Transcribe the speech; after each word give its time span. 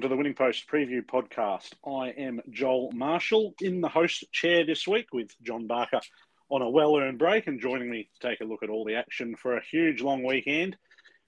Welcome 0.00 0.08
to 0.08 0.14
the 0.14 0.16
Winning 0.16 0.34
Post 0.34 0.66
Preview 0.66 1.04
Podcast. 1.04 1.74
I 1.86 2.08
am 2.18 2.40
Joel 2.48 2.90
Marshall 2.92 3.52
in 3.60 3.82
the 3.82 3.88
host 3.90 4.24
chair 4.32 4.64
this 4.64 4.88
week 4.88 5.08
with 5.12 5.28
John 5.42 5.66
Barker 5.66 6.00
on 6.48 6.62
a 6.62 6.70
well 6.70 6.96
earned 6.96 7.18
break 7.18 7.46
and 7.46 7.60
joining 7.60 7.90
me 7.90 8.04
to 8.04 8.26
take 8.26 8.40
a 8.40 8.44
look 8.44 8.62
at 8.62 8.70
all 8.70 8.86
the 8.86 8.94
action 8.94 9.36
for 9.36 9.58
a 9.58 9.62
huge 9.62 10.00
long 10.00 10.24
weekend. 10.24 10.78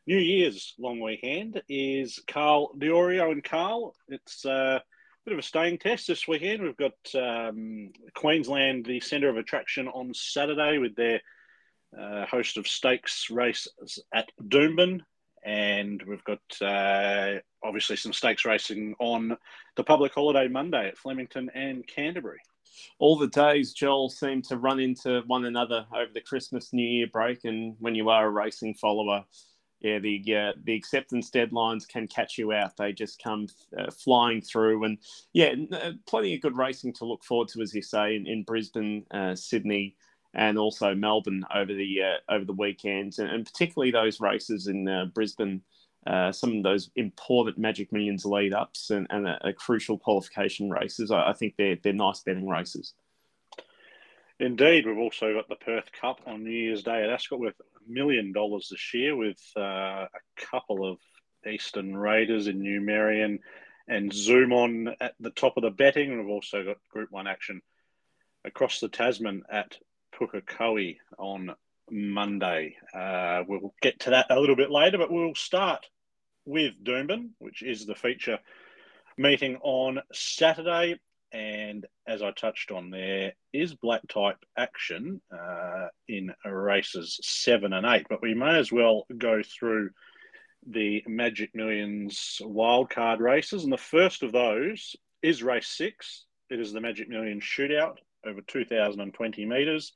New 0.07 0.17
Year's 0.17 0.73
long 0.79 1.01
weekend 1.01 1.61
is 1.69 2.19
Carl 2.27 2.73
Diorio 2.79 3.31
and 3.31 3.45
Carl. 3.45 3.95
It's 4.09 4.47
a 4.47 4.83
bit 5.27 5.35
of 5.35 5.39
a 5.39 5.43
staying 5.43 5.77
test 5.77 6.07
this 6.07 6.27
weekend. 6.27 6.63
We've 6.63 6.75
got 6.75 6.95
um, 7.15 7.91
Queensland, 8.15 8.87
the 8.87 9.01
centre 9.01 9.29
of 9.29 9.37
attraction 9.37 9.87
on 9.89 10.15
Saturday 10.15 10.79
with 10.79 10.97
their 10.97 11.21
uh, 12.01 12.25
host 12.25 12.57
of 12.57 12.67
stakes 12.67 13.29
races 13.31 13.99
at 14.15 14.31
Doomben 14.43 15.03
and 15.45 16.03
we've 16.07 16.25
got 16.25 16.41
uh, 16.61 17.39
obviously 17.65 17.97
some 17.97 18.13
stakes 18.13 18.45
racing 18.45 18.95
on 18.99 19.37
the 19.77 19.85
public 19.85 20.13
holiday 20.15 20.49
Monday 20.49 20.89
at 20.89 20.99
Flemington 20.99 21.51
and 21.55 21.87
Canterbury. 21.87 22.41
All 22.99 23.19
the 23.19 23.29
days, 23.29 23.73
Joel, 23.73 24.09
seem 24.09 24.43
to 24.43 24.57
run 24.57 24.81
into 24.81 25.23
one 25.27 25.45
another 25.45 25.87
over 25.95 26.11
the 26.13 26.21
Christmas 26.21 26.73
New 26.73 26.87
Year 26.87 27.07
break, 27.13 27.45
and 27.45 27.77
when 27.81 27.95
you 27.95 28.09
are 28.09 28.27
a 28.27 28.31
racing 28.31 28.75
follower, 28.75 29.25
yeah, 29.81 29.99
the 29.99 30.23
uh, 30.35 30.53
the 30.65 30.75
acceptance 30.75 31.31
deadlines 31.31 31.89
can 31.89 32.07
catch 32.07 32.39
you 32.39 32.53
out. 32.53 32.77
They 32.77 32.93
just 32.93 33.23
come 33.23 33.49
uh, 33.77 33.91
flying 33.91 34.41
through, 34.41 34.85
and 34.85 34.99
yeah, 35.33 35.55
uh, 35.73 35.93
plenty 36.07 36.35
of 36.35 36.41
good 36.41 36.57
racing 36.57 36.93
to 36.95 37.05
look 37.05 37.25
forward 37.25 37.49
to, 37.49 37.63
as 37.63 37.75
you 37.75 37.83
say, 37.83 38.15
in, 38.15 38.27
in 38.27 38.45
Brisbane, 38.45 39.05
uh, 39.11 39.35
Sydney, 39.35 39.97
and 40.35 40.59
also 40.59 40.95
Melbourne 40.95 41.45
over 41.55 41.73
the 41.73 42.03
uh, 42.03 42.33
over 42.33 42.45
the 42.45 42.53
weekend, 42.53 43.19
and, 43.19 43.29
and, 43.29 43.45
particularly 43.45 43.91
those 43.91 44.21
races 44.21 44.67
in 44.67 44.89
uh, 44.89 45.07
Brisbane. 45.07 45.63
Uh, 46.05 46.33
some 46.33 46.57
of 46.57 46.63
those 46.65 46.91
important 46.97 47.57
Magic 47.59 47.93
Millions 47.93 48.25
lead 48.25 48.53
ups 48.53 48.91
and, 48.91 49.07
and 49.11 49.25
a, 49.25 49.49
a 49.49 49.53
crucial 49.53 49.97
qualification 49.97 50.69
races. 50.69 51.13
I, 51.13 51.29
I, 51.29 51.33
think 51.33 51.55
they're 51.57 51.77
they're 51.81 51.93
nice 51.93 52.21
betting 52.21 52.49
races. 52.49 52.95
Indeed, 54.41 54.87
we've 54.87 54.99
also 54.99 55.33
got 55.33 55.49
the 55.49 55.55
Perth 55.55 55.93
Cup 55.93 56.21
on 56.27 56.43
New 56.43 56.51
Year's 56.51 56.83
Day 56.83 57.05
at 57.05 57.11
Ascot 57.11 57.39
worth 57.39 57.61
a 57.61 57.91
million 57.91 58.33
dollars 58.33 58.69
this 58.71 58.93
year, 58.93 59.15
with 59.15 59.41
uh, 59.57 59.61
a 59.61 60.09
couple 60.37 60.91
of 60.91 60.99
Eastern 61.49 61.97
Raiders 61.97 62.49
in 62.49 62.59
New 62.61 62.81
Marion 62.81 63.39
and 63.87 64.13
Zoom 64.13 64.53
on 64.53 64.97
at 65.01 65.15
the 65.21 65.31
top 65.31 65.57
of 65.57 65.63
the 65.63 65.71
betting. 65.71 66.19
We've 66.19 66.29
also 66.29 66.65
got 66.65 66.79
Group 66.91 67.13
One 67.13 67.29
action 67.29 67.63
across 68.45 68.81
the 68.81 68.89
Tasman 68.89 69.45
at 69.51 69.77
Pukekohe 70.27 70.99
on 71.19 71.55
Monday. 71.91 72.77
Uh, 72.95 73.43
we'll 73.47 73.75
get 73.83 74.01
to 74.01 74.11
that 74.11 74.27
a 74.31 74.39
little 74.39 74.57
bit 74.57 74.71
later, 74.71 74.99
but 74.99 75.11
we'll 75.11 75.35
start 75.35 75.87
with 76.45 76.73
Doomben, 76.83 77.31
which 77.39 77.63
is 77.63 77.87
the 77.87 77.95
feature 77.95 78.39
meeting 79.19 79.59
on 79.63 80.01
Saturday. 80.13 80.99
And 81.33 81.87
as 82.07 82.23
I 82.23 82.31
touched 82.33 82.71
on, 82.71 82.91
there 82.91 83.33
is 83.53 83.75
black 83.75 84.03
type 84.09 84.37
action 84.57 85.21
uh, 85.33 85.89
in 86.09 86.33
races 86.45 87.19
seven 87.23 87.73
and 87.73 87.87
eight, 87.87 88.07
but 88.09 88.23
we 88.23 88.35
may 88.35 88.59
as 88.59 88.71
well 88.71 89.07
go 89.17 89.43
through 89.43 89.91
the 90.67 91.03
Magic 91.07 91.55
Millions 91.55 92.41
wildcard 92.43 93.19
races. 93.19 93.65
And 93.65 93.73
the 93.73 93.79
first 93.79 94.23
of 94.23 94.33
those 94.33 94.95
is 95.23 95.43
race 95.43 95.69
six. 95.69 96.27
It 96.51 96.61
is 96.61 96.73
the 96.73 96.81
Magic 96.81 97.09
Millions 97.09 97.43
shootout 97.43 97.97
over 98.27 98.41
2,020 98.43 99.47
metres. 99.47 99.93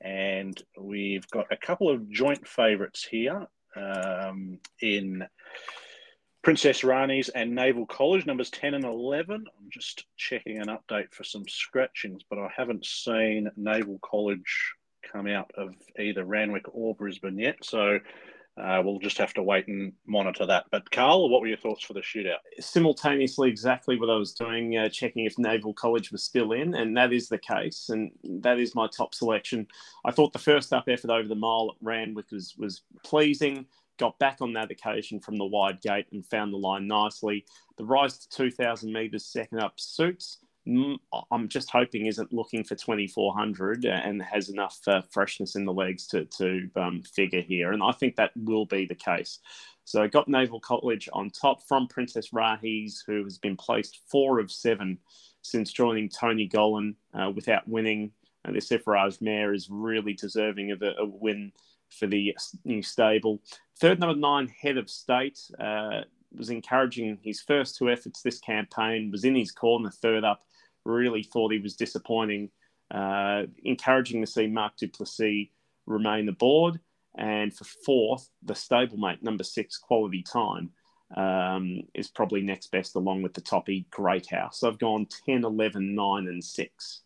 And 0.00 0.60
we've 0.78 1.28
got 1.28 1.46
a 1.50 1.56
couple 1.56 1.90
of 1.90 2.08
joint 2.10 2.46
favourites 2.46 3.04
here 3.04 3.46
um, 3.76 4.58
in 4.80 5.24
Princess 6.42 6.82
Rani's 6.82 7.28
and 7.28 7.54
Naval 7.54 7.86
College, 7.86 8.24
numbers 8.24 8.50
10 8.50 8.74
and 8.74 8.84
11. 8.84 9.34
I'm 9.34 9.70
just 9.70 10.06
checking 10.16 10.58
an 10.58 10.68
update 10.68 11.12
for 11.12 11.22
some 11.22 11.46
scratchings, 11.46 12.22
but 12.28 12.38
I 12.38 12.48
haven't 12.56 12.86
seen 12.86 13.50
Naval 13.56 13.98
College 14.02 14.72
come 15.12 15.26
out 15.26 15.50
of 15.56 15.74
either 15.98 16.24
Randwick 16.24 16.64
or 16.72 16.94
Brisbane 16.94 17.38
yet. 17.38 17.56
So 17.62 17.98
uh, 18.56 18.82
we'll 18.84 18.98
just 18.98 19.18
have 19.18 19.32
to 19.34 19.42
wait 19.42 19.68
and 19.68 19.92
monitor 20.06 20.44
that. 20.46 20.64
But 20.70 20.90
Carl, 20.90 21.28
what 21.28 21.40
were 21.40 21.46
your 21.46 21.56
thoughts 21.56 21.84
for 21.84 21.94
the 21.94 22.00
shootout? 22.00 22.38
Simultaneously, 22.58 23.48
exactly 23.48 23.98
what 23.98 24.10
I 24.10 24.16
was 24.16 24.34
doing, 24.34 24.76
uh, 24.76 24.88
checking 24.88 25.24
if 25.24 25.38
Naval 25.38 25.72
College 25.72 26.12
was 26.12 26.22
still 26.22 26.52
in, 26.52 26.74
and 26.74 26.96
that 26.96 27.12
is 27.12 27.28
the 27.28 27.38
case, 27.38 27.88
and 27.88 28.10
that 28.24 28.58
is 28.58 28.74
my 28.74 28.88
top 28.88 29.14
selection. 29.14 29.66
I 30.04 30.10
thought 30.10 30.32
the 30.32 30.38
first 30.38 30.72
up 30.72 30.88
effort 30.88 31.10
over 31.10 31.28
the 31.28 31.34
mile 31.34 31.70
at 31.70 31.84
Randwick 31.84 32.30
was 32.30 32.54
was 32.58 32.82
pleasing. 33.04 33.66
Got 33.98 34.18
back 34.18 34.38
on 34.40 34.54
that 34.54 34.70
occasion 34.70 35.20
from 35.20 35.36
the 35.36 35.44
wide 35.44 35.80
gate 35.82 36.06
and 36.12 36.24
found 36.26 36.52
the 36.52 36.58
line 36.58 36.86
nicely. 36.86 37.44
The 37.76 37.84
rise 37.84 38.18
to 38.18 38.28
2,000 38.30 38.90
metres 38.90 39.26
second 39.26 39.60
up 39.60 39.78
suits. 39.78 40.38
I'm 41.32 41.48
just 41.48 41.70
hoping 41.70 42.06
isn't 42.06 42.32
looking 42.32 42.64
for 42.64 42.74
2400 42.74 43.84
and 43.84 44.22
has 44.22 44.48
enough 44.48 44.78
uh, 44.86 45.02
freshness 45.10 45.56
in 45.56 45.64
the 45.64 45.72
legs 45.72 46.06
to, 46.08 46.24
to 46.26 46.70
um, 46.76 47.02
figure 47.02 47.40
here. 47.40 47.72
And 47.72 47.82
I 47.82 47.92
think 47.92 48.16
that 48.16 48.32
will 48.36 48.66
be 48.66 48.86
the 48.86 48.94
case. 48.94 49.40
So 49.84 50.02
I 50.02 50.06
got 50.06 50.28
Naval 50.28 50.60
College 50.60 51.08
on 51.12 51.30
top 51.30 51.62
from 51.66 51.88
Princess 51.88 52.30
Rahis, 52.32 53.02
who 53.06 53.24
has 53.24 53.38
been 53.38 53.56
placed 53.56 54.00
four 54.10 54.38
of 54.38 54.52
seven 54.52 54.98
since 55.42 55.72
joining 55.72 56.08
Tony 56.08 56.48
Gollan 56.48 56.94
uh, 57.14 57.30
without 57.30 57.66
winning. 57.66 58.12
And 58.44 58.54
this 58.54 58.70
Effarage 58.70 59.20
mare 59.20 59.52
is 59.52 59.68
really 59.70 60.12
deserving 60.12 60.70
of 60.70 60.82
a, 60.82 60.92
a, 60.98 61.06
win 61.06 61.52
for 61.88 62.06
the 62.06 62.36
new 62.64 62.82
stable. 62.82 63.42
Third 63.80 63.98
number 63.98 64.18
nine, 64.18 64.48
Head 64.48 64.76
of 64.76 64.88
State. 64.88 65.40
Uh, 65.58 66.02
was 66.36 66.50
encouraging 66.50 67.18
his 67.22 67.40
first 67.40 67.76
two 67.76 67.90
efforts 67.90 68.22
this 68.22 68.38
campaign, 68.38 69.10
was 69.10 69.24
in 69.24 69.34
his 69.34 69.50
corner 69.50 69.90
third 69.90 70.24
up 70.24 70.42
really 70.84 71.22
thought 71.22 71.52
he 71.52 71.58
was 71.58 71.76
disappointing. 71.76 72.50
Uh, 72.90 73.44
encouraging 73.64 74.20
to 74.20 74.26
see 74.26 74.46
Mark 74.46 74.76
du 74.76 74.88
Plessis 74.88 75.48
remain 75.86 76.28
aboard. 76.28 76.80
And 77.16 77.54
for 77.54 77.64
fourth, 77.64 78.28
the 78.42 78.54
stablemate, 78.54 79.22
number 79.22 79.44
six, 79.44 79.78
Quality 79.78 80.22
Time, 80.22 80.70
um, 81.16 81.82
is 81.94 82.08
probably 82.08 82.40
next 82.40 82.70
best 82.70 82.94
along 82.94 83.22
with 83.22 83.34
the 83.34 83.40
toppy 83.40 83.86
Great 83.90 84.26
House. 84.30 84.62
I've 84.62 84.78
gone 84.78 85.06
10, 85.26 85.44
11, 85.44 85.94
9, 85.94 86.28
and 86.28 86.42
6. 86.42 87.00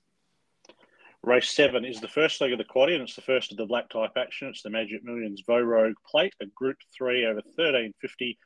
Race 1.25 1.49
seven 1.49 1.87
is 1.87 2.03
the 2.03 2.09
first 2.09 2.39
leg 2.43 2.53
of 2.53 2.59
the 2.59 2.65
quaddy, 2.65 2.93
and 2.93 3.03
it's 3.03 3.17
the 3.17 3.23
first 3.23 3.51
of 3.51 3.57
the 3.57 3.65
black 3.65 3.89
type 3.89 4.11
action. 4.19 4.49
It's 4.49 4.63
the 4.63 4.69
Magic 4.69 5.03
Millions 5.03 5.43
Rogue 5.49 5.95
Plate, 6.07 6.35
a 6.43 6.45
Group 6.45 6.77
Three 6.95 7.25
over 7.25 7.41
thirteen 7.57 7.95
fifty 7.99 8.39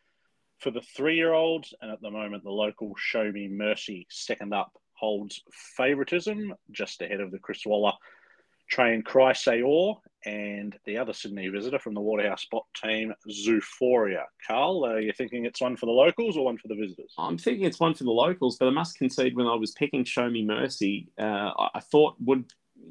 for 0.61 0.71
the 0.71 0.81
three-year-olds, 0.81 1.75
and 1.83 1.91
at 1.91 2.01
the 2.01 2.11
moment 2.11 2.45
the 2.45 2.51
local 2.51 2.95
Show 2.97 3.33
Me 3.33 3.49
Mercy 3.49 4.07
second 4.11 4.55
up 4.55 4.79
holds 4.99 5.43
favouritism 5.77 6.55
just 6.71 7.03
ahead 7.03 7.21
of 7.21 7.31
the 7.31 7.39
Chris 7.39 7.65
Waller 7.65 7.93
train 8.69 9.03
Chrysaor 9.03 9.97
and 10.27 10.79
the 10.85 10.99
other 10.99 11.13
Sydney 11.13 11.49
visitor 11.49 11.79
from 11.79 11.95
the 11.95 12.01
Waterhouse 12.01 12.47
Bott 12.51 12.67
team, 12.75 13.15
Zoophoria. 13.31 14.25
Carl, 14.47 14.85
are 14.85 15.01
you 15.01 15.13
thinking 15.13 15.47
it's 15.47 15.61
one 15.61 15.77
for 15.77 15.87
the 15.87 15.93
locals 15.93 16.37
or 16.37 16.45
one 16.45 16.59
for 16.59 16.69
the 16.69 16.75
visitors? 16.75 17.15
I'm 17.17 17.39
thinking 17.39 17.65
it's 17.65 17.81
one 17.81 17.95
for 17.95 18.05
the 18.05 18.11
locals, 18.11 18.59
but 18.59 18.69
I 18.69 18.73
must 18.73 18.99
concede 18.99 19.37
when 19.37 19.47
I 19.47 19.55
was 19.55 19.73
picking 19.73 20.05
Show 20.05 20.29
Me 20.29 20.45
Mercy, 20.45 21.09
uh, 21.19 21.53
I 21.75 21.81
thought 21.81 22.17
would 22.21 22.45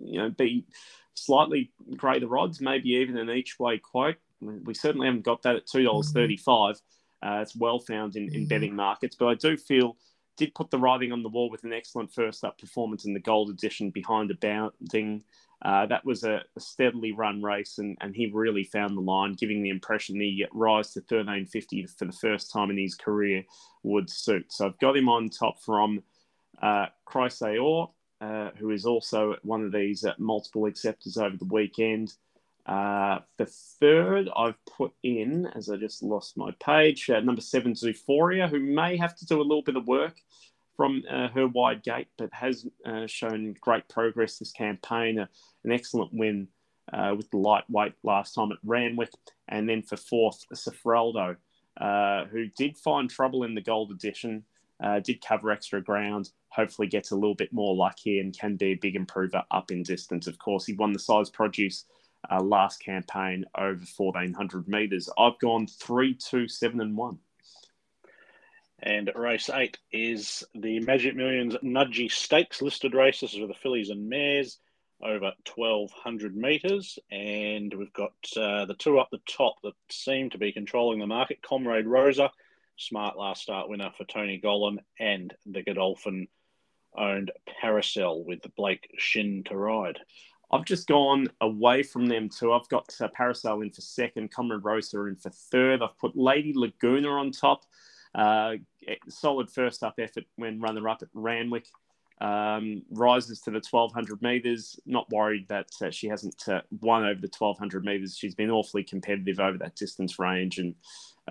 you 0.03 0.19
know 0.19 0.29
be 0.29 0.65
slightly 1.13 1.71
greater 1.95 2.37
odds, 2.37 2.61
maybe 2.61 2.89
even 2.89 3.17
an 3.17 3.29
each 3.29 3.59
way 3.59 3.77
quote. 3.77 4.17
We 4.41 4.73
certainly 4.73 5.07
haven't 5.07 5.25
got 5.25 5.43
that 5.43 5.55
at 5.55 5.67
two 5.67 5.83
dollars 5.83 6.11
thirty-five. 6.11 6.75
Uh, 7.23 7.39
it's 7.41 7.55
well 7.55 7.79
found 7.79 8.15
in, 8.15 8.33
in 8.33 8.47
betting 8.47 8.75
markets, 8.75 9.15
but 9.19 9.27
I 9.27 9.35
do 9.35 9.57
feel 9.57 9.97
did 10.37 10.55
put 10.55 10.69
the 10.69 10.77
writing 10.77 11.11
on 11.11 11.23
the 11.23 11.29
wall 11.29 11.49
with 11.49 11.63
an 11.63 11.73
excellent 11.73 12.13
first 12.13 12.43
up 12.43 12.57
performance 12.59 13.05
in 13.05 13.13
the 13.13 13.19
gold 13.19 13.49
edition 13.49 13.89
behind 13.89 14.29
the 14.29 14.35
bounding. 14.35 15.23
Uh, 15.63 15.87
that 15.87 16.05
was 16.05 16.23
a, 16.23 16.43
a, 16.55 16.59
steadily 16.59 17.11
run 17.11 17.41
race, 17.41 17.79
and, 17.79 17.97
and 18.01 18.15
he 18.15 18.27
really 18.27 18.63
found 18.63 18.95
the 18.95 19.01
line, 19.01 19.33
giving 19.33 19.63
the 19.63 19.69
impression 19.69 20.19
the 20.19 20.45
rise 20.53 20.93
to 20.93 20.99
1350 20.99 21.87
for 21.87 22.05
the 22.05 22.11
first 22.11 22.51
time 22.51 22.69
in 22.69 22.77
his 22.77 22.93
career 22.93 23.43
would 23.81 24.07
suit. 24.07 24.45
So 24.53 24.67
I've 24.67 24.79
got 24.79 24.95
him 24.95 25.09
on 25.09 25.29
top 25.29 25.59
from 25.63 26.03
uh, 26.61 26.85
Chrysaor, 27.07 27.89
uh, 28.21 28.51
who 28.57 28.69
is 28.69 28.85
also 28.85 29.35
one 29.41 29.63
of 29.63 29.71
these 29.71 30.05
uh, 30.05 30.13
multiple 30.19 30.67
acceptors 30.67 31.17
over 31.17 31.35
the 31.35 31.45
weekend. 31.45 32.13
Uh, 32.67 33.19
the 33.37 33.45
third 33.45 34.27
I've 34.35 34.57
put 34.65 34.91
in, 35.01 35.47
as 35.55 35.69
I 35.69 35.77
just 35.77 36.03
lost 36.03 36.35
my 36.35 36.51
page, 36.59 37.09
uh, 37.09 37.21
number 37.21 37.41
seven, 37.41 37.73
Zoophoria, 37.73 38.49
who 38.49 38.59
may 38.59 38.97
have 38.97 39.15
to 39.15 39.25
do 39.25 39.39
a 39.39 39.43
little 39.43 39.61
bit 39.61 39.77
of 39.77 39.87
work 39.87 40.17
from 40.75 41.01
uh, 41.09 41.29
her 41.29 41.47
wide 41.47 41.81
gate, 41.81 42.07
but 42.17 42.29
has 42.33 42.67
uh, 42.85 43.07
shown 43.07 43.55
great 43.61 43.87
progress 43.87 44.37
this 44.37 44.51
campaign. 44.51 45.17
Uh, 45.17 45.27
an 45.63 45.71
excellent 45.71 46.13
win 46.13 46.47
with 47.15 47.29
the 47.31 47.37
lightweight 47.37 47.93
last 48.03 48.35
time 48.35 48.51
at 48.51 48.57
Randwick. 48.63 49.11
And 49.47 49.67
then 49.67 49.81
for 49.81 49.97
fourth, 49.97 50.45
Sefraldo, 50.53 51.35
who 52.31 52.47
did 52.57 52.77
find 52.77 53.09
trouble 53.09 53.43
in 53.43 53.55
the 53.55 53.61
gold 53.61 53.91
edition, 53.91 54.43
did 55.03 55.25
cover 55.25 55.51
extra 55.51 55.81
ground, 55.81 56.29
hopefully 56.49 56.87
gets 56.87 57.11
a 57.11 57.15
little 57.15 57.35
bit 57.35 57.51
more 57.51 57.75
luck 57.75 57.97
here 57.99 58.21
and 58.21 58.37
can 58.37 58.55
be 58.55 58.67
a 58.67 58.75
big 58.75 58.95
improver 58.95 59.43
up 59.51 59.71
in 59.71 59.83
distance. 59.83 60.27
Of 60.27 60.37
course, 60.37 60.65
he 60.65 60.73
won 60.73 60.93
the 60.93 60.99
Sires' 60.99 61.29
Produce 61.29 61.85
uh, 62.29 62.41
last 62.41 62.79
campaign 62.79 63.45
over 63.57 63.83
1400 63.95 64.67
meters. 64.67 65.09
I've 65.17 65.39
gone 65.39 65.67
three, 65.67 66.13
two, 66.15 66.47
seven, 66.47 66.81
and 66.81 66.95
one. 66.95 67.19
And 68.79 69.11
race 69.15 69.49
eight 69.49 69.77
is 69.91 70.43
the 70.53 70.79
Magic 70.81 71.15
Millions 71.15 71.55
Nudgee 71.63 72.11
Stakes 72.11 72.61
listed 72.61 72.93
races 72.93 73.35
with 73.37 73.49
the 73.49 73.55
fillies 73.55 73.89
and 73.89 74.07
mares 74.07 74.59
over 75.01 75.31
1200 75.55 76.35
metres. 76.35 76.99
And 77.11 77.73
we've 77.73 77.93
got 77.93 78.13
uh, 78.35 78.65
the 78.65 78.75
two 78.77 78.99
up 78.99 79.09
the 79.11 79.21
top 79.27 79.55
that 79.63 79.73
seem 79.89 80.29
to 80.31 80.37
be 80.37 80.51
controlling 80.51 80.99
the 80.99 81.07
market 81.07 81.41
Comrade 81.41 81.87
Rosa, 81.87 82.31
smart 82.77 83.17
last 83.17 83.41
start 83.41 83.69
winner 83.69 83.91
for 83.97 84.05
Tony 84.05 84.39
Gollan, 84.43 84.77
and 84.99 85.33
the 85.45 85.63
Godolphin 85.63 86.27
owned 86.95 87.31
Paracel 87.61 88.25
with 88.25 88.39
Blake 88.55 88.89
Shinn 88.97 89.43
to 89.45 89.55
ride. 89.55 89.99
I've 90.51 90.65
just 90.65 90.87
gone 90.87 91.29
away 91.41 91.83
from 91.83 92.07
them 92.07 92.29
too. 92.29 92.53
I've 92.53 92.69
got 92.69 92.93
uh, 93.01 93.09
Paracel 93.17 93.63
in 93.63 93.71
for 93.71 93.81
second, 93.81 94.31
Comrade 94.31 94.63
Rosa 94.63 95.05
in 95.05 95.15
for 95.15 95.29
third. 95.29 95.81
I've 95.81 95.97
put 95.97 96.15
Lady 96.15 96.53
Laguna 96.55 97.09
on 97.09 97.31
top. 97.31 97.65
Uh, 98.15 98.53
solid 99.09 99.49
first 99.49 99.83
up 99.83 99.95
effort 99.99 100.25
when 100.37 100.61
runner 100.61 100.87
up 100.87 101.01
at 101.01 101.09
Randwick. 101.13 101.67
Um, 102.19 102.81
rises 102.89 103.41
to 103.41 103.51
the 103.51 103.61
1200 103.69 104.21
metres. 104.23 104.79
Not 104.85 105.09
worried 105.11 105.47
that 105.49 105.69
uh, 105.81 105.91
she 105.91 106.07
hasn't 106.07 106.47
uh, 106.47 106.61
won 106.81 107.03
over 107.03 107.21
the 107.21 107.29
1200 107.37 107.85
metres. 107.85 108.17
She's 108.17 108.33
been 108.33 108.49
awfully 108.49 108.83
competitive 108.83 109.39
over 109.39 109.57
that 109.59 109.75
distance 109.75 110.17
range 110.17 110.57
and 110.57 110.73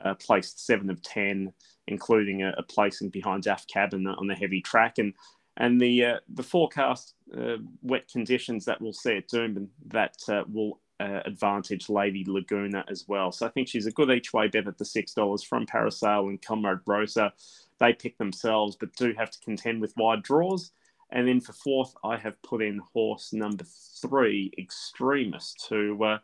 uh, 0.04 0.14
placed 0.14 0.64
seven 0.64 0.88
of 0.90 1.02
10, 1.02 1.52
including 1.88 2.42
a, 2.42 2.54
a 2.58 2.62
placing 2.62 3.08
behind 3.08 3.42
Daft 3.42 3.68
Cabin 3.68 4.06
on 4.06 4.28
the 4.28 4.34
heavy 4.36 4.60
track. 4.60 4.98
And 4.98 5.14
and 5.56 5.80
the 5.80 6.04
uh, 6.04 6.18
the 6.34 6.42
forecast 6.42 7.14
uh, 7.36 7.56
wet 7.82 8.08
conditions 8.10 8.64
that 8.64 8.80
we'll 8.80 8.92
see 8.92 9.16
at 9.16 9.28
Doomben 9.28 9.68
that 9.86 10.16
uh, 10.28 10.44
will 10.52 10.80
uh, 11.00 11.20
advantage 11.24 11.88
Lady 11.88 12.24
Laguna 12.26 12.84
as 12.88 13.04
well. 13.08 13.32
So 13.32 13.46
I 13.46 13.50
think 13.50 13.68
she's 13.68 13.86
a 13.86 13.92
good 13.92 14.10
each 14.10 14.32
way 14.32 14.48
bet 14.48 14.66
at 14.66 14.78
the 14.78 14.84
six 14.84 15.12
dollars 15.12 15.42
from 15.42 15.66
Paracel 15.66 16.28
and 16.28 16.40
Comrade 16.40 16.80
Rosa. 16.86 17.32
They 17.78 17.92
pick 17.92 18.16
themselves, 18.16 18.76
but 18.76 18.96
do 18.96 19.12
have 19.18 19.30
to 19.30 19.40
contend 19.40 19.80
with 19.80 19.96
wide 19.96 20.22
draws. 20.22 20.72
And 21.10 21.28
then 21.28 21.40
for 21.40 21.52
fourth, 21.52 21.94
I 22.02 22.16
have 22.16 22.40
put 22.42 22.62
in 22.62 22.80
horse 22.92 23.32
number 23.32 23.64
three, 24.00 24.52
Extremist, 24.58 25.66
who 25.68 26.02
uh, 26.02 26.18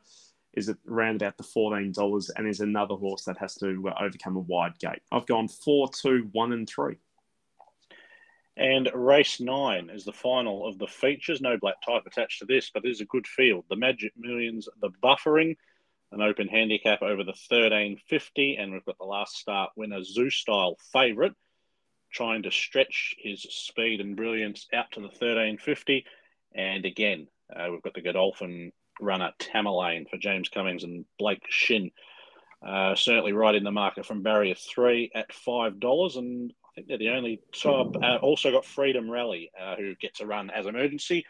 is 0.55 0.73
around 0.89 1.17
about 1.17 1.37
the 1.37 1.45
fourteen 1.45 1.93
dollars, 1.93 2.31
and 2.31 2.49
is 2.49 2.61
another 2.61 2.95
horse 2.95 3.25
that 3.25 3.39
has 3.39 3.55
to 3.57 3.89
uh, 3.89 3.95
overcome 4.01 4.37
a 4.37 4.41
wide 4.41 4.79
gate. 4.79 5.03
I've 5.13 5.27
gone 5.27 5.49
four, 5.49 5.89
two, 5.89 6.29
one, 6.33 6.53
and 6.53 6.69
three. 6.69 6.97
And 8.57 8.91
race 8.95 9.41
nine 9.41 9.89
is 9.91 10.05
the 10.05 10.13
final 10.13 10.67
of 10.67 10.79
the 10.79 10.87
features. 10.87 11.41
No 11.41 11.57
black 11.57 11.81
type 11.85 12.03
attached 12.07 12.41
to 12.41 12.45
this, 12.45 12.71
but 12.71 12.85
it 12.85 12.91
is 12.91 13.01
a 13.01 13.07
good 13.07 13.27
field. 13.27 13.65
The 13.71 13.77
Magic 13.77 14.13
Millions, 14.17 14.69
the 14.81 14.91
buffering, 15.03 15.57
an 16.13 16.21
open 16.21 16.49
handicap 16.49 17.01
over 17.01 17.25
the 17.25 17.33
1350, 17.49 18.57
and 18.57 18.73
we've 18.73 18.85
got 18.85 18.99
the 18.99 19.05
last 19.05 19.37
start 19.37 19.71
winner, 19.77 20.01
Zoustyle 20.01 20.77
favourite, 20.93 21.33
trying 22.13 22.43
to 22.43 22.51
stretch 22.51 23.15
his 23.19 23.43
speed 23.49 24.01
and 24.01 24.17
brilliance 24.17 24.69
out 24.75 24.93
to 24.93 25.01
the 25.01 25.07
1350. 25.07 26.05
And 26.55 26.85
again, 26.85 27.29
uh, 27.55 27.69
we've 27.71 27.83
got 27.83 27.95
the 27.95 28.03
Godolphin 28.03 28.73
runner, 29.01 29.33
Tamerlane, 29.39 30.11
for 30.11 30.19
James 30.19 30.51
Cummings 30.51 30.85
and 30.85 31.07
Blake 31.19 31.47
Shinn. 31.49 31.91
Uh, 32.65 32.95
certainly 32.95 33.33
right 33.33 33.55
in 33.55 33.65
the 33.65 33.73
market 33.73 34.05
from 34.05 34.23
barrier 34.23 34.55
three 34.55 35.11
at 35.15 35.31
$5. 35.31 36.17
And 36.17 36.53
I 36.73 36.75
think 36.75 36.89
they're 36.89 36.99
the 36.99 37.11
only 37.11 37.41
top. 37.53 37.97
Uh, 38.03 38.17
also 38.23 38.51
got 38.51 38.65
Freedom 38.65 39.11
Rally, 39.11 39.51
uh, 39.61 39.77
who 39.77 39.95
gets 39.97 40.21
a 40.21 40.27
run 40.27 40.51
as 40.51 40.67
emergency. 40.67 41.27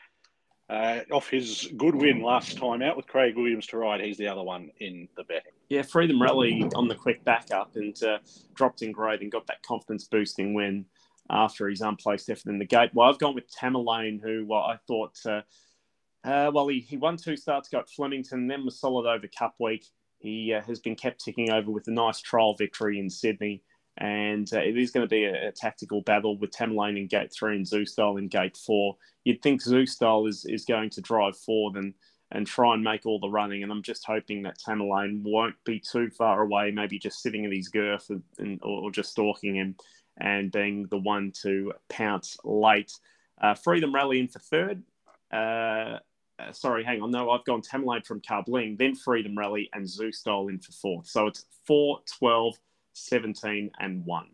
Uh, 0.71 1.01
off 1.11 1.29
his 1.29 1.69
good 1.77 1.95
win 1.95 2.23
last 2.23 2.57
time 2.57 2.81
out 2.81 2.97
with 2.97 3.09
Craig 3.09 3.37
Williams 3.37 3.67
to 3.67 3.77
ride, 3.77 4.01
he's 4.01 4.17
the 4.17 4.29
other 4.29 4.43
one 4.43 4.71
in 4.79 5.09
the 5.17 5.25
betting. 5.25 5.53
Yeah, 5.69 5.83
Freedom 5.83 6.23
Rally 6.23 6.65
on 6.77 6.87
the 6.87 6.95
quick 6.95 7.25
backup 7.25 7.75
and 7.75 8.01
uh, 8.05 8.19
dropped 8.55 8.83
in 8.83 8.93
grade 8.93 9.21
and 9.21 9.33
got 9.33 9.47
that 9.49 9.63
confidence 9.63 10.05
boosting 10.05 10.55
win 10.55 10.87
after 11.29 11.69
his 11.69 11.81
unplaced 11.81 12.31
effort 12.31 12.47
in 12.47 12.59
the 12.59 12.65
gate. 12.65 12.91
Well, 12.95 13.09
I've 13.09 13.19
gone 13.19 13.35
with 13.35 13.53
Tamerlane, 13.53 14.23
who 14.23 14.47
well, 14.47 14.61
I 14.61 14.77
thought, 14.87 15.19
uh, 15.27 15.43
uh, 16.25 16.53
well, 16.55 16.69
he, 16.69 16.81
he 16.81 16.97
won 16.97 17.17
two 17.17 17.37
starts, 17.37 17.69
got 17.69 17.91
Flemington, 17.91 18.47
then 18.47 18.65
was 18.65 18.79
solid 18.79 19.07
over 19.07 19.27
Cup 19.27 19.57
Week. 19.59 19.85
He 20.21 20.57
has 20.67 20.79
been 20.79 20.95
kept 20.95 21.23
ticking 21.23 21.51
over 21.51 21.73
with 21.73 21.89
a 21.89 21.91
nice 21.91 22.21
trial 22.21 22.55
victory 22.55 23.01
in 23.01 23.11
Sydney 23.11 23.63
and 23.99 24.53
uh, 24.53 24.61
it 24.61 24.77
is 24.77 24.91
going 24.91 25.07
to 25.07 25.11
be 25.11 25.25
a, 25.25 25.49
a, 25.49 25.53
tactical 25.53 26.01
battle 26.01 26.39
with 26.39 26.51
Tamerlane 26.51 26.99
in 26.99 27.07
gate 27.09 27.33
three 27.33 27.57
and 27.57 27.67
Zoustyle 27.67 28.19
in 28.19 28.29
gate 28.29 28.57
four. 28.57 28.97
You'd 29.25 29.43
think 29.43 29.63
Zoustyle 29.63 30.29
is, 30.29 30.47
is 30.47 30.65
going 30.65 30.91
to 30.91 31.03
drive 31.03 31.37
forward 31.37 31.77
and, 31.77 31.95
and 32.31 32.47
try 32.47 32.73
and 32.75 32.83
make 32.83 33.05
all 33.05 33.21
the 33.21 33.29
running, 33.29 33.63
and 33.63 33.71
I'm 33.71 33.83
just 33.83 34.05
hoping 34.07 34.43
that 34.43 34.59
Tamerlane 34.59 35.23
won't 35.23 35.57
be 35.65 35.79
too 35.79 36.09
far 36.11 36.43
away, 36.43 36.71
maybe 36.71 36.99
just 36.99 37.21
sitting 37.21 37.45
in 37.45 37.53
his 37.53 37.69
girth 37.69 38.09
and, 38.09 38.23
and 38.39 38.59
or, 38.63 38.91
just 38.91 39.11
stalking 39.11 39.55
him 39.55 39.77
and 40.19 40.51
being 40.51 40.87
the 40.91 40.99
one 40.99 41.33
to 41.43 41.73
pounce 41.89 42.37
late. 42.45 42.93
Uh, 43.41 43.55
Freedom 43.55 43.95
Rally 43.95 44.21
in 44.21 44.29
for 44.29 44.39
third. 44.39 44.83
Uh, 45.33 45.99
uh, 46.39 46.53
sorry, 46.53 46.85
hang 46.85 47.03
on. 47.03 47.11
No, 47.11 47.31
I've 47.31 47.45
gone 47.45 47.61
Tamerlane 47.61 48.07
from 48.07 48.23
Carbling, 48.27 48.77
then 48.79 48.95
Freedom 48.95 49.37
Rally 49.37 49.69
and 49.73 49.85
Zoustyle 49.85 50.49
in 50.49 50.59
for 50.59 50.73
fourth. 50.73 51.07
So 51.07 51.27
it's 51.27 51.45
4, 51.67 52.01
12, 52.19 52.59
17 52.93 53.71
and 53.79 54.05
1. 54.05 54.27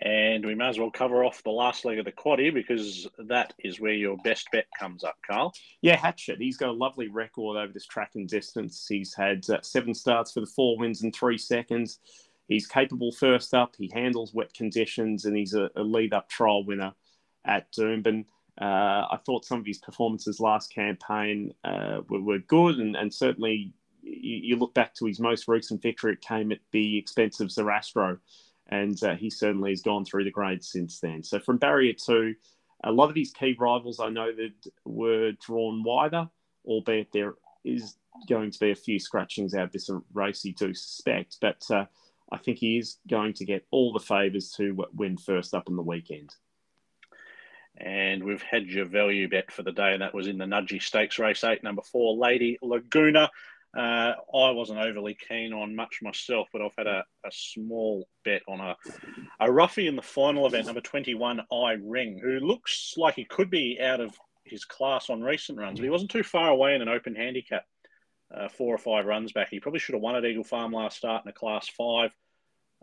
And 0.00 0.44
we 0.44 0.56
may 0.56 0.68
as 0.68 0.80
well 0.80 0.90
cover 0.90 1.24
off 1.24 1.44
the 1.44 1.50
last 1.50 1.84
leg 1.84 1.98
of 1.98 2.04
the 2.04 2.12
quad 2.12 2.40
here 2.40 2.50
because 2.50 3.06
that 3.18 3.54
is 3.60 3.80
where 3.80 3.92
your 3.92 4.16
best 4.24 4.48
bet 4.50 4.66
comes 4.76 5.04
up, 5.04 5.16
Carl. 5.24 5.54
Yeah, 5.80 5.96
Hatchet. 5.96 6.40
He's 6.40 6.56
got 6.56 6.70
a 6.70 6.72
lovely 6.72 7.06
record 7.06 7.56
over 7.56 7.72
this 7.72 7.86
track 7.86 8.12
and 8.16 8.28
distance. 8.28 8.86
He's 8.88 9.14
had 9.14 9.48
uh, 9.48 9.60
seven 9.62 9.94
starts 9.94 10.32
for 10.32 10.40
the 10.40 10.46
four 10.46 10.76
wins 10.76 11.04
in 11.04 11.12
three 11.12 11.38
seconds. 11.38 12.00
He's 12.48 12.66
capable 12.66 13.12
first 13.12 13.54
up. 13.54 13.76
He 13.78 13.90
handles 13.94 14.34
wet 14.34 14.52
conditions, 14.54 15.24
and 15.24 15.36
he's 15.36 15.54
a, 15.54 15.70
a 15.76 15.82
lead 15.82 16.12
up 16.12 16.28
trial 16.28 16.64
winner 16.64 16.92
at 17.44 17.70
Doomben. 17.72 18.24
Uh, 18.60 19.06
I 19.10 19.18
thought 19.24 19.44
some 19.44 19.60
of 19.60 19.66
his 19.66 19.78
performances 19.78 20.40
last 20.40 20.74
campaign 20.74 21.54
uh, 21.64 22.00
were, 22.08 22.20
were, 22.20 22.38
good, 22.38 22.78
and, 22.78 22.96
and 22.96 23.12
certainly 23.12 23.72
you, 24.12 24.36
you, 24.42 24.56
look 24.56 24.74
back 24.74 24.94
to 24.94 25.06
his 25.06 25.20
most 25.20 25.48
recent 25.48 25.82
victory, 25.82 26.12
it 26.12 26.20
came 26.20 26.52
at 26.52 26.58
the 26.70 26.98
expense 26.98 27.40
of 27.40 27.48
Zarastro, 27.48 28.18
and 28.68 29.02
uh, 29.02 29.14
he 29.14 29.30
certainly 29.30 29.70
has 29.70 29.82
gone 29.82 30.04
through 30.04 30.24
the 30.24 30.30
grades 30.30 30.70
since 30.70 31.00
then. 31.00 31.22
So 31.22 31.38
from 31.38 31.58
barrier 31.58 31.92
two, 31.92 32.34
a 32.84 32.92
lot 32.92 33.10
of 33.10 33.16
his 33.16 33.32
key 33.32 33.56
rivals 33.58 34.00
I 34.00 34.08
know 34.08 34.32
that 34.32 34.72
were 34.84 35.32
drawn 35.32 35.82
wider, 35.82 36.28
albeit 36.64 37.12
there 37.12 37.34
is 37.64 37.96
going 38.28 38.50
to 38.50 38.58
be 38.58 38.70
a 38.70 38.76
few 38.76 38.98
scratchings 38.98 39.54
out 39.54 39.64
of 39.64 39.72
this 39.72 39.90
race, 40.12 40.44
you 40.44 40.54
do 40.54 40.74
suspect, 40.74 41.38
but 41.40 41.64
uh, 41.70 41.86
I 42.30 42.38
think 42.38 42.58
he 42.58 42.78
is 42.78 42.98
going 43.08 43.34
to 43.34 43.44
get 43.44 43.66
all 43.70 43.92
the 43.92 44.00
favours 44.00 44.50
to 44.56 44.86
win 44.94 45.16
first 45.16 45.54
up 45.54 45.68
on 45.68 45.76
the 45.76 45.82
weekend. 45.82 46.34
And 47.76 48.22
we've 48.22 48.42
had 48.42 48.66
your 48.66 48.84
value 48.84 49.28
bet 49.28 49.50
for 49.50 49.62
the 49.62 49.72
day, 49.72 49.92
and 49.92 50.02
that 50.02 50.14
was 50.14 50.26
in 50.26 50.38
the 50.38 50.44
Nudgee 50.44 50.82
Stakes 50.82 51.18
race 51.18 51.42
eight, 51.44 51.62
number 51.62 51.82
four, 51.82 52.16
Lady 52.16 52.58
Laguna. 52.62 53.30
Uh, 53.76 54.12
I 54.34 54.50
wasn't 54.50 54.80
overly 54.80 55.16
keen 55.28 55.54
on 55.54 55.74
much 55.74 56.00
myself, 56.02 56.48
but 56.52 56.60
I've 56.60 56.74
had 56.76 56.86
a, 56.86 57.04
a 57.24 57.30
small 57.30 58.06
bet 58.24 58.42
on 58.46 58.60
a, 58.60 58.76
a 59.40 59.50
roughie 59.50 59.86
in 59.86 59.96
the 59.96 60.02
final 60.02 60.46
event, 60.46 60.66
number 60.66 60.82
21, 60.82 61.40
I 61.50 61.72
Ring, 61.82 62.20
who 62.22 62.38
looks 62.40 62.94
like 62.98 63.14
he 63.14 63.24
could 63.24 63.50
be 63.50 63.78
out 63.80 64.00
of 64.00 64.14
his 64.44 64.66
class 64.66 65.08
on 65.08 65.22
recent 65.22 65.58
runs, 65.58 65.78
but 65.78 65.84
he 65.84 65.90
wasn't 65.90 66.10
too 66.10 66.22
far 66.22 66.50
away 66.50 66.74
in 66.74 66.82
an 66.82 66.88
open 66.88 67.14
handicap, 67.14 67.64
uh, 68.34 68.48
four 68.48 68.74
or 68.74 68.78
five 68.78 69.06
runs 69.06 69.32
back. 69.32 69.48
He 69.50 69.60
probably 69.60 69.80
should 69.80 69.94
have 69.94 70.02
won 70.02 70.16
at 70.16 70.24
Eagle 70.24 70.44
Farm 70.44 70.72
last 70.72 70.98
start 70.98 71.24
in 71.24 71.30
a 71.30 71.32
class 71.32 71.68
five. 71.68 72.14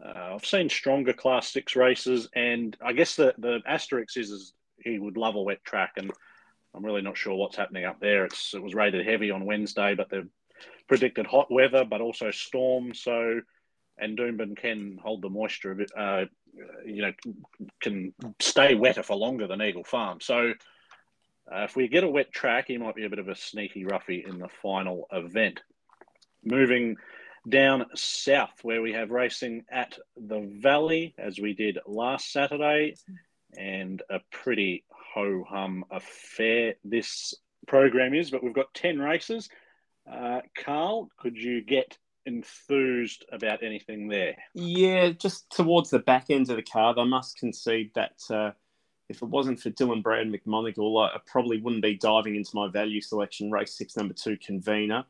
Uh, 0.03 0.33
I've 0.35 0.45
seen 0.45 0.69
stronger 0.69 1.13
class 1.13 1.49
six 1.49 1.75
races, 1.75 2.29
and 2.35 2.75
I 2.83 2.93
guess 2.93 3.15
the, 3.15 3.35
the 3.37 3.59
asterisk 3.67 4.17
is, 4.17 4.31
is 4.31 4.53
he 4.83 4.97
would 4.97 5.17
love 5.17 5.35
a 5.35 5.41
wet 5.41 5.63
track, 5.63 5.93
and 5.97 6.11
I'm 6.73 6.85
really 6.85 7.01
not 7.01 7.17
sure 7.17 7.35
what's 7.35 7.57
happening 7.57 7.85
up 7.85 7.99
there. 7.99 8.25
It's, 8.25 8.55
it 8.55 8.63
was 8.63 8.73
rated 8.73 9.05
heavy 9.05 9.29
on 9.29 9.45
Wednesday, 9.45 9.93
but 9.95 10.09
they've 10.09 10.29
predicted 10.89 11.27
hot 11.27 11.49
weather, 11.49 11.85
but 11.85 12.01
also 12.01 12.31
storm. 12.31 12.93
So, 12.93 13.39
and 13.97 14.17
Doomben 14.17 14.57
can 14.57 14.99
hold 15.01 15.21
the 15.21 15.29
moisture 15.29 15.71
a 15.71 15.75
bit, 15.75 15.91
uh, 15.97 16.25
you 16.85 17.03
know, 17.03 17.13
can 17.79 18.13
stay 18.41 18.75
wetter 18.75 19.03
for 19.03 19.15
longer 19.15 19.47
than 19.47 19.61
Eagle 19.61 19.85
Farm. 19.85 20.19
So, 20.19 20.53
uh, 21.49 21.63
if 21.63 21.75
we 21.75 21.87
get 21.87 22.03
a 22.03 22.09
wet 22.09 22.31
track, 22.33 22.65
he 22.67 22.77
might 22.77 22.95
be 22.95 23.05
a 23.05 23.09
bit 23.09 23.19
of 23.19 23.29
a 23.29 23.35
sneaky 23.35 23.85
roughie 23.85 24.25
in 24.27 24.39
the 24.39 24.49
final 24.61 25.07
event. 25.11 25.61
Moving 26.43 26.97
down 27.47 27.85
south, 27.95 28.59
where 28.63 28.81
we 28.81 28.93
have 28.93 29.11
racing 29.11 29.65
at 29.71 29.97
the 30.17 30.41
Valley, 30.61 31.15
as 31.17 31.39
we 31.39 31.53
did 31.53 31.79
last 31.85 32.31
Saturday, 32.31 32.95
and 33.57 34.01
a 34.09 34.19
pretty 34.31 34.83
ho 34.89 35.43
hum 35.47 35.85
affair 35.91 36.75
this 36.83 37.33
program 37.67 38.13
is. 38.13 38.31
But 38.31 38.43
we've 38.43 38.53
got 38.53 38.73
10 38.73 38.99
races. 38.99 39.49
Uh, 40.11 40.41
Carl, 40.63 41.09
could 41.17 41.37
you 41.37 41.61
get 41.61 41.97
enthused 42.25 43.25
about 43.31 43.63
anything 43.63 44.07
there? 44.07 44.35
Yeah, 44.53 45.09
just 45.09 45.49
towards 45.51 45.89
the 45.89 45.99
back 45.99 46.29
end 46.29 46.49
of 46.49 46.55
the 46.55 46.63
card, 46.63 46.97
I 46.97 47.03
must 47.03 47.37
concede 47.37 47.91
that 47.95 48.19
uh, 48.29 48.51
if 49.09 49.21
it 49.21 49.27
wasn't 49.29 49.59
for 49.59 49.69
Dylan 49.71 50.03
Browne 50.03 50.31
McMonagle, 50.31 51.07
I 51.07 51.17
probably 51.25 51.59
wouldn't 51.59 51.81
be 51.81 51.95
diving 51.95 52.35
into 52.35 52.51
my 52.53 52.69
value 52.69 53.01
selection 53.01 53.51
race 53.51 53.77
six, 53.77 53.97
number 53.97 54.13
two, 54.13 54.37
convener. 54.37 55.03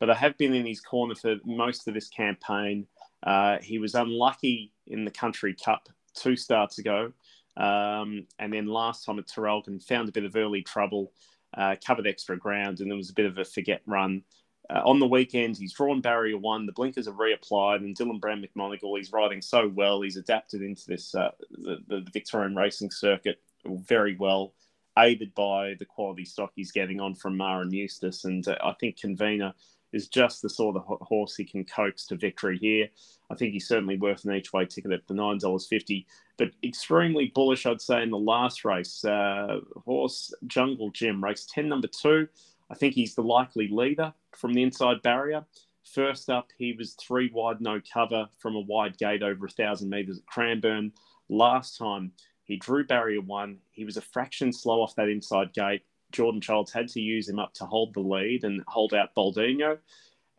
But 0.00 0.10
I 0.10 0.14
have 0.14 0.36
been 0.36 0.54
in 0.54 0.66
his 0.66 0.80
corner 0.80 1.14
for 1.14 1.36
most 1.44 1.86
of 1.86 1.94
this 1.94 2.08
campaign. 2.08 2.86
Uh, 3.22 3.58
he 3.62 3.78
was 3.78 3.94
unlucky 3.94 4.72
in 4.86 5.04
the 5.04 5.10
Country 5.10 5.54
Cup 5.54 5.88
two 6.14 6.36
starts 6.36 6.78
ago. 6.78 7.12
Um, 7.56 8.26
and 8.38 8.52
then 8.52 8.66
last 8.66 9.04
time 9.04 9.18
at 9.18 9.28
Traralgon, 9.28 9.82
found 9.84 10.08
a 10.08 10.12
bit 10.12 10.24
of 10.24 10.34
early 10.34 10.62
trouble, 10.62 11.12
uh, 11.56 11.76
covered 11.86 12.06
extra 12.06 12.36
ground, 12.36 12.80
and 12.80 12.90
there 12.90 12.96
was 12.96 13.10
a 13.10 13.14
bit 13.14 13.26
of 13.26 13.38
a 13.38 13.44
forget 13.44 13.82
run. 13.86 14.22
Uh, 14.70 14.80
on 14.84 15.00
the 15.00 15.06
weekend, 15.06 15.56
he's 15.56 15.72
drawn 15.72 16.00
barrier 16.00 16.38
one. 16.38 16.66
The 16.66 16.72
blinkers 16.72 17.08
are 17.08 17.12
reapplied, 17.12 17.76
and 17.78 17.96
Dylan 17.96 18.20
Browne 18.20 18.44
McMonagle, 18.44 18.96
he's 18.96 19.12
riding 19.12 19.42
so 19.42 19.68
well. 19.68 20.00
He's 20.02 20.16
adapted 20.16 20.62
into 20.62 20.86
this 20.86 21.14
uh, 21.14 21.32
the, 21.50 21.82
the 21.88 22.06
Victorian 22.12 22.54
racing 22.54 22.90
circuit 22.90 23.40
very 23.66 24.16
well, 24.16 24.54
aided 24.98 25.34
by 25.34 25.74
the 25.78 25.84
quality 25.84 26.24
stock 26.24 26.52
he's 26.54 26.72
getting 26.72 27.00
on 27.00 27.14
from 27.14 27.36
Maher 27.36 27.62
and 27.62 27.72
Eustace. 27.72 28.24
And 28.24 28.46
uh, 28.46 28.56
I 28.62 28.72
think 28.78 28.98
Convener 28.98 29.52
is 29.92 30.08
just 30.08 30.40
the 30.40 30.48
sort 30.48 30.76
of 30.76 30.84
horse 30.84 31.36
he 31.36 31.44
can 31.44 31.64
coax 31.64 32.06
to 32.06 32.16
victory 32.16 32.56
here. 32.56 32.88
I 33.30 33.34
think 33.34 33.52
he's 33.52 33.68
certainly 33.68 33.98
worth 33.98 34.24
an 34.24 34.34
each 34.34 34.52
way 34.52 34.64
ticket 34.64 34.92
at 34.92 35.06
the 35.06 35.14
nine 35.14 35.38
dollars 35.38 35.66
fifty. 35.66 36.06
But 36.38 36.52
extremely 36.64 37.32
bullish, 37.34 37.66
I'd 37.66 37.80
say, 37.80 38.02
in 38.02 38.10
the 38.10 38.18
last 38.18 38.64
race. 38.64 39.04
Uh, 39.04 39.58
horse 39.84 40.32
Jungle 40.46 40.90
Jim, 40.90 41.22
race 41.22 41.46
ten, 41.52 41.68
number 41.68 41.88
two. 41.88 42.28
I 42.72 42.74
think 42.74 42.94
he's 42.94 43.14
the 43.14 43.22
likely 43.22 43.68
leader 43.68 44.14
from 44.34 44.54
the 44.54 44.62
inside 44.62 45.02
barrier. 45.02 45.44
First 45.84 46.30
up, 46.30 46.48
he 46.56 46.72
was 46.72 46.94
three 46.94 47.30
wide, 47.32 47.60
no 47.60 47.80
cover 47.92 48.26
from 48.38 48.56
a 48.56 48.60
wide 48.60 48.96
gate 48.96 49.22
over 49.22 49.44
a 49.44 49.50
thousand 49.50 49.90
metres 49.90 50.18
at 50.18 50.26
Cranbourne. 50.26 50.92
Last 51.28 51.76
time, 51.76 52.12
he 52.44 52.56
drew 52.56 52.84
barrier 52.84 53.20
one. 53.20 53.58
He 53.72 53.84
was 53.84 53.98
a 53.98 54.02
fraction 54.02 54.52
slow 54.52 54.80
off 54.80 54.94
that 54.96 55.10
inside 55.10 55.52
gate. 55.52 55.82
Jordan 56.12 56.40
Childs 56.40 56.72
had 56.72 56.88
to 56.88 57.00
use 57.00 57.28
him 57.28 57.38
up 57.38 57.52
to 57.54 57.66
hold 57.66 57.92
the 57.94 58.00
lead 58.00 58.44
and 58.44 58.62
hold 58.66 58.94
out 58.94 59.14
Baldino. 59.14 59.78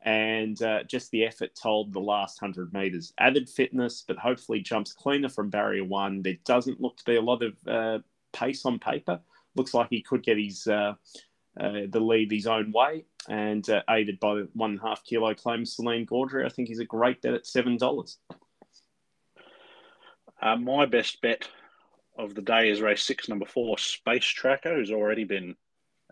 And 0.04 0.62
uh, 0.62 0.84
just 0.84 1.12
the 1.12 1.26
effort 1.26 1.56
told 1.56 1.94
the 1.94 2.00
last 2.00 2.42
100 2.42 2.74
metres. 2.74 3.14
Added 3.20 3.48
fitness, 3.48 4.04
but 4.06 4.18
hopefully 4.18 4.60
jumps 4.60 4.92
cleaner 4.92 5.30
from 5.30 5.50
barrier 5.50 5.86
one. 5.86 6.22
There 6.24 6.38
doesn't 6.46 6.82
look 6.82 6.98
to 6.98 7.06
be 7.06 7.16
a 7.16 7.22
lot 7.22 7.44
of 7.44 7.68
uh, 7.68 8.00
pace 8.34 8.66
on 8.66 8.80
paper. 8.80 9.20
Looks 9.56 9.74
like 9.74 9.88
he 9.90 10.02
could 10.02 10.24
get 10.24 10.38
his 10.38 10.68
uh, 10.68 10.94
uh 11.60 11.88
the 11.90 12.00
lead 12.00 12.32
his 12.32 12.48
own 12.48 12.72
way. 12.72 13.06
And 13.30 13.68
uh, 13.70 13.84
aided 13.90 14.20
by 14.20 14.36
the 14.36 14.50
one 14.54 14.72
and 14.72 14.80
a 14.80 14.84
half 14.84 15.04
kilo 15.06 15.34
claim 15.34 15.66
Celine 15.66 16.06
Gaudray, 16.06 16.46
I 16.46 16.50
think 16.50 16.68
he's 16.68 16.80
a 16.80 16.86
great 16.86 17.22
bet 17.22 17.34
at 17.34 17.46
$7. 17.46 18.18
Uh, 20.42 20.58
my 20.58 20.86
best 20.86 21.22
bet 21.22 21.48
of 22.18 22.36
the 22.36 22.42
day 22.42 22.70
is 22.70 22.82
race 22.82 23.04
six, 23.04 23.30
number 23.30 23.46
four, 23.46 23.78
Space 23.78 24.26
Tracker, 24.26 24.76
who's 24.76 24.92
already 24.92 25.24
been 25.24 25.56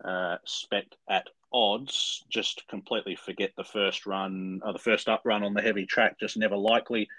uh, 0.04 0.38
spec 0.46 0.86
at 1.10 1.28
odds. 1.52 2.24
Just 2.30 2.68
completely 2.70 3.16
forget 3.16 3.52
the 3.58 3.64
first 3.64 4.06
run, 4.06 4.62
or 4.64 4.70
uh, 4.70 4.72
the 4.74 4.80
first 4.80 5.10
up 5.10 5.22
run 5.26 5.44
on 5.44 5.54
the 5.54 5.62
heavy 5.62 5.86
track. 5.86 6.20
Just 6.20 6.38
never 6.38 6.56
likely. 6.56 7.10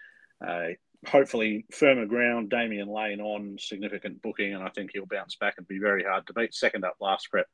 Uh, 0.44 0.68
hopefully, 1.06 1.66
firmer 1.70 2.06
ground. 2.06 2.50
Damian 2.50 2.88
Lane 2.88 3.20
on 3.20 3.56
significant 3.58 4.22
booking, 4.22 4.54
and 4.54 4.62
I 4.62 4.70
think 4.70 4.90
he'll 4.92 5.06
bounce 5.06 5.36
back 5.36 5.54
and 5.58 5.68
be 5.68 5.78
very 5.78 6.04
hard 6.04 6.26
to 6.26 6.32
beat. 6.32 6.54
Second 6.54 6.84
up 6.84 6.96
last 7.00 7.30
prep, 7.30 7.46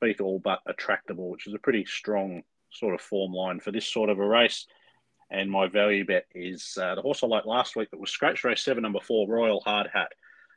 beat 0.00 0.20
all 0.20 0.38
but 0.38 0.60
attractable, 0.66 1.30
which 1.30 1.46
is 1.46 1.54
a 1.54 1.58
pretty 1.58 1.84
strong 1.84 2.42
sort 2.70 2.94
of 2.94 3.00
form 3.00 3.32
line 3.32 3.60
for 3.60 3.70
this 3.70 3.86
sort 3.86 4.10
of 4.10 4.18
a 4.18 4.26
race. 4.26 4.66
And 5.30 5.50
my 5.50 5.68
value 5.68 6.04
bet 6.04 6.26
is 6.34 6.76
uh, 6.80 6.94
the 6.94 7.02
horse 7.02 7.22
I 7.22 7.26
liked 7.26 7.46
last 7.46 7.76
week 7.76 7.90
that 7.90 8.00
was 8.00 8.10
scratch 8.10 8.44
race 8.44 8.64
seven, 8.64 8.82
number 8.82 9.00
four, 9.00 9.28
Royal 9.28 9.60
Hard 9.60 9.88
Hat. 9.92 10.12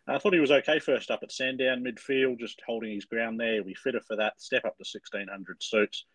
I 0.10 0.20
thought 0.20 0.34
he 0.34 0.39
was 0.39 0.51
okay 0.51 0.79
first 0.79 1.12
up 1.12 1.20
at 1.24 1.32
Sandown 1.32 1.84
midfield, 1.84 2.39
just 2.39 2.62
holding 2.65 2.94
his 2.94 3.06
ground 3.06 3.39
there. 3.39 3.62
He'll 3.63 3.75
fitter 3.75 4.00
for 4.00 4.15
that. 4.17 4.41
Step 4.41 4.63
up 4.63 4.77
to 4.77 4.86
1600 4.89 5.62
suits. 5.62 6.06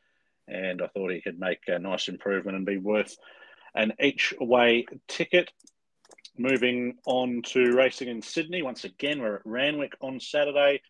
And 0.49 0.81
I 0.81 0.87
thought 0.89 1.13
he 1.13 1.21
could 1.21 1.39
make 1.39 1.61
a 1.67 1.79
nice 1.79 2.09
improvement 2.09 2.57
and 2.57 2.65
be 2.65 2.79
worth 2.79 3.17
an 3.75 3.93
each 4.01 4.33
way 4.41 4.87
ticket. 5.09 5.53
Moving 6.39 6.97
on 7.05 7.43
to 7.49 7.77
racing 7.77 8.09
in 8.09 8.23
Sydney. 8.23 8.63
Once 8.63 8.85
again, 8.85 9.21
we're 9.21 9.37
at 9.37 9.43
Randwick 9.47 9.93
on 10.01 10.21
Saturday. 10.21 10.81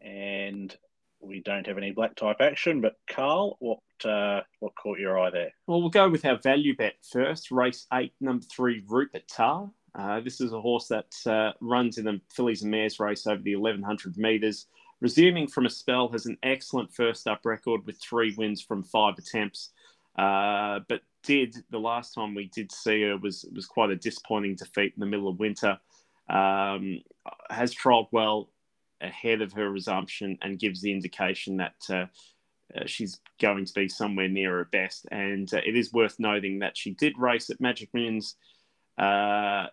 And 0.00 0.74
we 1.20 1.40
don't 1.40 1.66
have 1.66 1.78
any 1.78 1.90
black 1.90 2.14
type 2.16 2.36
action. 2.40 2.80
But 2.80 2.96
Carl, 3.08 3.56
what 3.60 3.80
uh, 4.04 4.42
what 4.60 4.74
caught 4.74 4.98
your 4.98 5.18
eye 5.18 5.30
there? 5.30 5.52
Well, 5.66 5.80
we'll 5.80 5.90
go 5.90 6.08
with 6.08 6.24
our 6.24 6.38
value 6.38 6.76
bet 6.76 6.94
first. 7.10 7.50
Race 7.50 7.86
eight, 7.92 8.12
number 8.20 8.44
three, 8.44 8.82
Rupert 8.86 9.28
Tar. 9.28 9.70
Uh, 9.94 10.20
this 10.20 10.40
is 10.40 10.52
a 10.52 10.60
horse 10.60 10.88
that 10.88 11.12
uh, 11.26 11.52
runs 11.60 11.98
in 11.98 12.04
the 12.04 12.20
fillies 12.30 12.62
and 12.62 12.70
mares 12.70 13.00
race 13.00 13.26
over 13.26 13.42
the 13.42 13.56
1100 13.56 14.16
metres. 14.16 14.66
Resuming 15.00 15.46
from 15.48 15.66
a 15.66 15.70
spell, 15.70 16.08
has 16.08 16.26
an 16.26 16.36
excellent 16.42 16.92
first 16.92 17.26
up 17.26 17.40
record 17.44 17.86
with 17.86 18.00
three 18.00 18.34
wins 18.36 18.60
from 18.60 18.82
five 18.82 19.14
attempts. 19.16 19.70
Uh, 20.16 20.80
but 20.88 21.00
did 21.22 21.54
the 21.70 21.78
last 21.78 22.14
time 22.14 22.34
we 22.34 22.46
did 22.54 22.72
see 22.72 23.02
her 23.02 23.16
was 23.16 23.44
was 23.54 23.66
quite 23.66 23.90
a 23.90 23.96
disappointing 23.96 24.56
defeat 24.56 24.92
in 24.96 25.00
the 25.00 25.06
middle 25.06 25.28
of 25.28 25.38
winter. 25.38 25.78
Um, 26.28 27.00
has 27.50 27.74
trialled 27.74 28.08
well 28.12 28.50
ahead 29.00 29.42
of 29.42 29.52
her 29.52 29.70
resumption 29.70 30.38
and 30.42 30.58
gives 30.58 30.80
the 30.80 30.92
indication 30.92 31.56
that 31.58 31.76
uh, 31.90 32.06
uh, 32.76 32.86
she's 32.86 33.20
going 33.40 33.64
to 33.64 33.72
be 33.72 33.88
somewhere 33.88 34.28
near 34.28 34.58
her 34.58 34.68
best. 34.70 35.06
And 35.10 35.52
uh, 35.52 35.60
it 35.64 35.76
is 35.76 35.92
worth 35.92 36.18
noting 36.18 36.58
that 36.60 36.76
she 36.76 36.92
did 36.92 37.18
race 37.18 37.50
at 37.50 37.60
Magic 37.60 37.92
Millions 37.94 38.36
uh, 38.98 39.66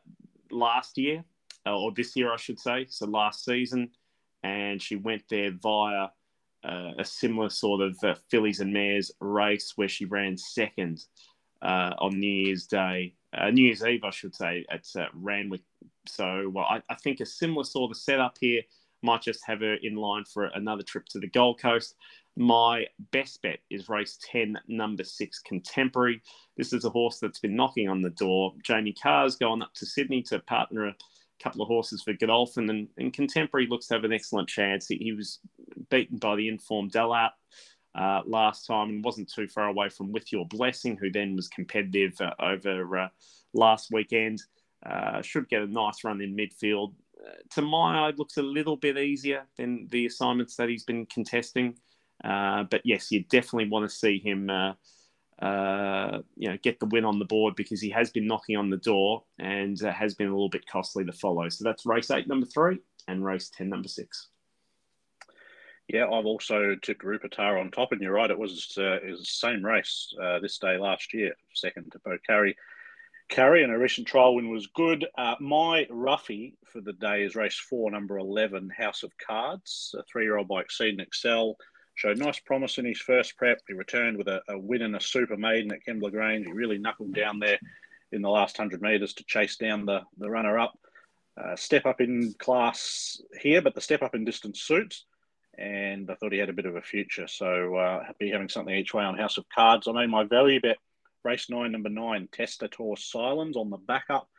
last 0.51 0.97
year, 0.97 1.23
uh, 1.65 1.77
or 1.77 1.91
this 1.91 2.15
year, 2.15 2.31
I 2.31 2.37
should 2.37 2.59
say, 2.59 2.85
so 2.89 3.05
last 3.07 3.43
season, 3.43 3.89
and 4.43 4.81
she 4.81 4.95
went 4.95 5.23
there 5.29 5.51
via 5.51 6.07
uh, 6.63 6.91
a 6.97 7.05
similar 7.05 7.49
sort 7.49 7.81
of 7.81 7.97
uh, 8.03 8.15
fillies 8.29 8.59
and 8.59 8.71
mares 8.71 9.11
race 9.19 9.73
where 9.75 9.89
she 9.89 10.05
ran 10.05 10.37
second 10.37 11.03
on 11.61 12.19
New 12.19 12.27
Year's 12.27 12.67
Day, 12.67 13.15
New 13.51 13.63
Year's 13.63 13.83
Eve, 13.83 14.03
I 14.03 14.11
should 14.11 14.35
say, 14.35 14.65
at 14.69 14.85
Randwick. 15.15 15.61
So, 16.07 16.51
well, 16.53 16.65
I, 16.69 16.83
I 16.89 16.95
think 16.95 17.19
a 17.19 17.25
similar 17.25 17.63
sort 17.63 17.89
of 17.89 17.97
setup 17.97 18.37
here 18.39 18.61
might 19.05 19.21
just 19.21 19.45
have 19.45 19.61
her 19.61 19.75
in 19.75 19.95
line 19.95 20.25
for 20.25 20.45
another 20.45 20.83
trip 20.83 21.05
to 21.09 21.19
the 21.19 21.27
Gold 21.27 21.61
Coast. 21.61 21.95
My 22.35 22.85
best 23.11 23.41
bet 23.41 23.59
is 23.69 23.87
race 23.87 24.19
10, 24.29 24.59
number 24.67 25.03
six, 25.05 25.39
Contemporary. 25.39 26.21
This 26.57 26.73
is 26.73 26.83
a 26.83 26.89
horse 26.89 27.19
that's 27.19 27.39
been 27.39 27.55
knocking 27.55 27.87
on 27.87 28.01
the 28.01 28.09
door. 28.09 28.53
Jamie 28.63 28.93
Kah's 28.93 29.37
gone 29.37 29.61
up 29.61 29.73
to 29.75 29.85
Sydney 29.85 30.21
to 30.23 30.39
partner 30.39 30.87
a 30.87 30.95
couple 31.41 31.61
of 31.61 31.67
horses 31.67 32.01
for 32.01 32.13
Godolphin, 32.13 32.69
and, 32.69 32.87
and 32.97 33.13
Contemporary 33.13 33.67
looks 33.67 33.87
to 33.87 33.93
have 33.93 34.03
an 34.03 34.11
excellent 34.11 34.49
chance. 34.49 34.87
He, 34.87 34.97
he 34.97 35.13
was 35.13 35.39
beaten 35.89 36.17
by 36.17 36.35
the 36.35 36.49
informed 36.49 36.91
Delat 36.91 37.31
uh, 37.97 38.21
last 38.25 38.65
time 38.65 38.89
and 38.89 39.05
wasn't 39.05 39.31
too 39.31 39.47
far 39.47 39.67
away 39.67 39.89
from 39.89 40.11
With 40.11 40.31
Your 40.31 40.45
Blessing, 40.45 40.97
who 40.97 41.11
then 41.11 41.35
was 41.35 41.47
competitive 41.47 42.19
uh, 42.19 42.33
over 42.39 42.97
uh, 42.97 43.07
last 43.53 43.91
weekend. 43.91 44.41
Uh, 44.85 45.21
should 45.21 45.49
get 45.49 45.61
a 45.61 45.67
nice 45.67 46.03
run 46.03 46.21
in 46.21 46.35
midfield. 46.35 46.93
To 47.51 47.61
my 47.61 48.07
eye, 48.07 48.13
looks 48.17 48.37
a 48.37 48.43
little 48.43 48.77
bit 48.77 48.97
easier 48.97 49.45
than 49.57 49.87
the 49.89 50.05
assignments 50.05 50.55
that 50.57 50.69
he's 50.69 50.83
been 50.83 51.05
contesting. 51.05 51.77
Uh, 52.23 52.63
but 52.63 52.81
yes, 52.83 53.11
you 53.11 53.23
definitely 53.23 53.69
want 53.69 53.89
to 53.89 53.95
see 53.95 54.19
him, 54.19 54.49
uh, 54.49 54.73
uh, 55.41 56.21
you 56.35 56.49
know, 56.49 56.57
get 56.63 56.79
the 56.79 56.85
win 56.87 57.05
on 57.05 57.19
the 57.19 57.25
board 57.25 57.55
because 57.55 57.81
he 57.81 57.89
has 57.89 58.09
been 58.09 58.27
knocking 58.27 58.57
on 58.57 58.69
the 58.69 58.77
door 58.77 59.23
and 59.39 59.83
uh, 59.83 59.91
has 59.91 60.15
been 60.15 60.27
a 60.27 60.31
little 60.31 60.49
bit 60.49 60.67
costly 60.67 61.03
to 61.05 61.11
follow. 61.11 61.49
So 61.49 61.63
that's 61.63 61.85
race 61.85 62.11
eight, 62.11 62.27
number 62.27 62.45
three, 62.45 62.79
and 63.07 63.25
race 63.25 63.49
ten, 63.49 63.69
number 63.69 63.89
six. 63.89 64.29
Yeah, 65.87 66.05
I've 66.05 66.25
also 66.25 66.75
tipped 66.81 67.03
Rupertar 67.03 67.59
on 67.59 67.69
top, 67.69 67.91
and 67.91 68.01
you're 68.01 68.13
right. 68.13 68.31
It 68.31 68.39
was 68.39 68.75
uh, 68.77 68.97
it 69.03 69.11
was 69.11 69.19
the 69.19 69.25
same 69.25 69.63
race 69.63 70.13
uh, 70.21 70.39
this 70.39 70.57
day 70.57 70.77
last 70.77 71.13
year, 71.13 71.33
second 71.53 71.91
to 71.91 71.99
Bo 71.99 72.17
Carey 73.29 73.63
and 73.63 73.71
a 73.73 73.77
recent 73.77 74.07
trial 74.07 74.35
win 74.35 74.49
was 74.49 74.67
good. 74.67 75.05
Uh, 75.17 75.35
my 75.39 75.87
roughie 75.89 76.57
for 76.65 76.81
the 76.81 76.93
day 76.93 77.23
is 77.23 77.35
race 77.35 77.57
four, 77.57 77.89
number 77.91 78.17
11, 78.17 78.69
House 78.69 79.03
of 79.03 79.11
Cards, 79.17 79.95
a 79.97 80.03
three 80.03 80.23
year 80.23 80.37
old 80.37 80.47
by 80.47 80.61
Exceed 80.61 80.89
and 80.89 81.01
Excel 81.01 81.57
showed 81.95 82.17
nice 82.17 82.39
promise 82.39 82.77
in 82.77 82.85
his 82.85 82.99
first 82.99 83.37
prep. 83.37 83.59
He 83.67 83.73
returned 83.73 84.17
with 84.17 84.27
a, 84.27 84.41
a 84.49 84.59
win 84.59 84.81
and 84.81 84.95
a 84.95 85.01
super 85.01 85.37
maiden 85.37 85.71
at 85.71 85.85
Kembla 85.85 86.11
Grange. 86.11 86.45
He 86.45 86.51
really 86.51 86.77
knuckled 86.77 87.13
down 87.13 87.39
there 87.39 87.57
in 88.11 88.21
the 88.21 88.29
last 88.29 88.59
100 88.59 88.81
metres 88.81 89.13
to 89.15 89.23
chase 89.25 89.55
down 89.55 89.85
the, 89.85 90.01
the 90.17 90.29
runner 90.29 90.59
up. 90.59 90.77
Uh, 91.41 91.55
step 91.55 91.85
up 91.85 91.99
in 92.01 92.33
class 92.37 93.21
here, 93.41 93.61
but 93.61 93.75
the 93.75 93.81
step 93.81 94.01
up 94.01 94.13
in 94.13 94.23
distance 94.23 94.61
suits. 94.61 95.05
And 95.57 96.11
I 96.11 96.15
thought 96.15 96.33
he 96.33 96.39
had 96.39 96.49
a 96.49 96.53
bit 96.53 96.65
of 96.65 96.75
a 96.75 96.81
future. 96.81 97.27
So 97.27 97.75
uh, 97.75 98.03
happy 98.05 98.29
having 98.29 98.49
something 98.49 98.75
each 98.75 98.93
way 98.93 99.03
on 99.03 99.17
House 99.17 99.37
of 99.37 99.45
Cards. 99.53 99.87
I 99.87 99.93
made 99.93 100.09
my 100.09 100.25
value 100.25 100.59
bet 100.59 100.77
race 101.25 101.49
nine, 101.49 101.71
number 101.71 101.89
nine, 101.89 102.29
Testator 102.31 102.95
Silence 102.97 103.57
on 103.57 103.69
the 103.69 103.77
backup 103.77 104.29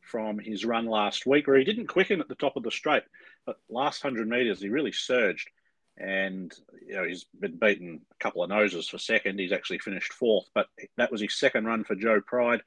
from 0.00 0.38
his 0.38 0.64
run 0.64 0.86
last 0.86 1.26
week, 1.26 1.46
where 1.46 1.58
he 1.58 1.64
didn't 1.64 1.88
quicken 1.88 2.20
at 2.20 2.28
the 2.28 2.36
top 2.36 2.56
of 2.56 2.62
the 2.62 2.70
straight, 2.70 3.02
but 3.44 3.58
last 3.68 4.02
100 4.04 4.28
metres 4.28 4.60
he 4.60 4.68
really 4.68 4.92
surged 4.92 5.50
and 5.98 6.52
you 6.86 6.94
know 6.94 7.04
he's 7.04 7.24
been 7.38 7.56
beaten 7.56 8.00
a 8.10 8.14
couple 8.22 8.42
of 8.42 8.50
noses 8.50 8.88
for 8.88 8.98
second. 8.98 9.38
He's 9.38 9.52
actually 9.52 9.78
finished 9.78 10.12
fourth, 10.12 10.46
but 10.54 10.66
that 10.96 11.10
was 11.10 11.20
his 11.20 11.34
second 11.34 11.64
run 11.64 11.84
for 11.84 11.94
Joe 11.94 12.20
Pride. 12.20 12.62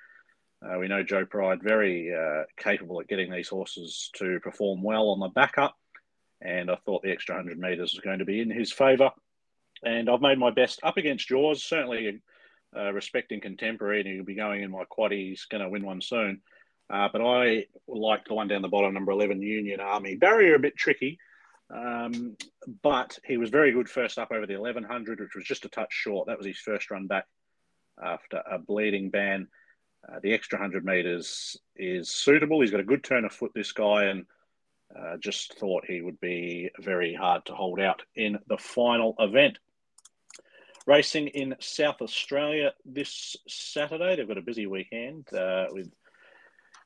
Uh, 0.62 0.78
we 0.80 0.88
know 0.88 1.04
Joe 1.04 1.26
Pride 1.26 1.62
very 1.62 2.14
uh, 2.14 2.44
capable 2.58 3.00
at 3.00 3.08
getting 3.08 3.32
these 3.32 3.48
horses 3.48 4.10
to 4.16 4.40
perform 4.42 4.82
well 4.82 5.10
on 5.10 5.20
the 5.20 5.30
backup, 5.30 5.78
and 6.42 6.72
I 6.72 6.76
thought 6.76 7.04
the 7.04 7.12
extra 7.12 7.36
hundred 7.36 7.60
metres 7.60 7.94
was 7.94 8.04
going 8.04 8.20
to 8.20 8.26
be 8.26 8.42
in 8.42 8.50
his 8.50 8.72
favour. 8.72 9.12
And 9.84 10.10
I've 10.10 10.22
made 10.22 10.40
my 10.40 10.52
best 10.52 10.82
up 10.84 10.98
against 10.98 11.30
Jaws. 11.30 11.64
Certainly 11.64 12.20
uh, 12.76 12.92
respecting 12.94 13.42
contemporary, 13.42 14.02
and 14.02 14.10
he'll 14.10 14.24
be 14.24 14.36
going 14.36 14.64
in 14.64 14.72
my 14.72 14.84
quad. 14.86 15.12
He's 15.12 15.46
going 15.46 15.64
to 15.64 15.70
win 15.70 15.86
one 15.86 16.02
soon. 16.02 16.42
Uh, 16.90 17.08
but 17.12 17.22
I 17.22 17.66
like 17.88 18.26
the 18.26 18.34
one 18.34 18.48
down 18.48 18.62
the 18.62 18.68
bottom, 18.68 18.94
number 18.94 19.12
11, 19.12 19.42
Union 19.42 19.80
Army. 19.80 20.16
Barrier 20.16 20.56
a 20.56 20.60
bit 20.60 20.76
tricky, 20.76 21.20
um, 21.70 22.36
but 22.82 23.20
he 23.24 23.38
was 23.38 23.52
very 23.52 23.72
good 23.72 23.88
first 23.88 24.18
up 24.18 24.32
over 24.32 24.48
the 24.48 24.58
1100, 24.58 25.20
which 25.20 25.36
was 25.36 25.46
just 25.46 25.66
a 25.66 25.70
touch 25.70 25.94
short. 25.94 26.28
That 26.28 26.38
was 26.38 26.48
his 26.48 26.58
first 26.58 26.90
run 26.90 27.06
back 27.06 27.28
after 28.02 28.42
a 28.50 28.58
bleeding 28.58 29.10
ban. 29.10 29.48
Uh, 30.08 30.20
the 30.24 30.34
extra 30.34 30.58
100 30.58 30.84
metres 30.84 31.58
is 31.76 32.10
suitable. 32.10 32.62
He's 32.62 32.72
got 32.72 32.80
a 32.80 32.86
good 32.86 33.04
turn 33.04 33.26
of 33.26 33.34
foot, 33.34 33.52
this 33.54 33.72
guy, 33.72 34.06
and 34.06 34.26
uh, 34.98 35.18
just 35.18 35.60
thought 35.60 35.86
he 35.86 36.02
would 36.02 36.20
be 36.20 36.72
very 36.80 37.14
hard 37.14 37.46
to 37.46 37.54
hold 37.54 37.80
out 37.80 38.02
in 38.16 38.40
the 38.48 38.58
final 38.58 39.14
event. 39.20 39.60
Racing 40.86 41.28
in 41.28 41.56
South 41.60 42.02
Australia 42.02 42.74
this 42.86 43.36
Saturday. 43.48 44.16
They've 44.16 44.28
got 44.28 44.38
a 44.38 44.42
busy 44.42 44.66
weekend 44.66 45.32
uh, 45.34 45.68
with 45.72 45.92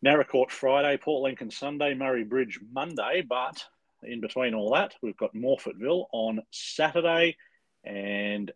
Naracoorte 0.05 0.51
Friday, 0.51 0.97
Port 0.97 1.23
Lincoln 1.23 1.51
Sunday, 1.51 1.93
Murray 1.93 2.23
Bridge 2.23 2.59
Monday. 2.73 3.23
But 3.27 3.63
in 4.03 4.19
between 4.19 4.53
all 4.53 4.73
that, 4.73 4.95
we've 5.01 5.15
got 5.15 5.33
Morphettville 5.33 6.05
on 6.11 6.41
Saturday. 6.51 7.37
And 7.85 8.51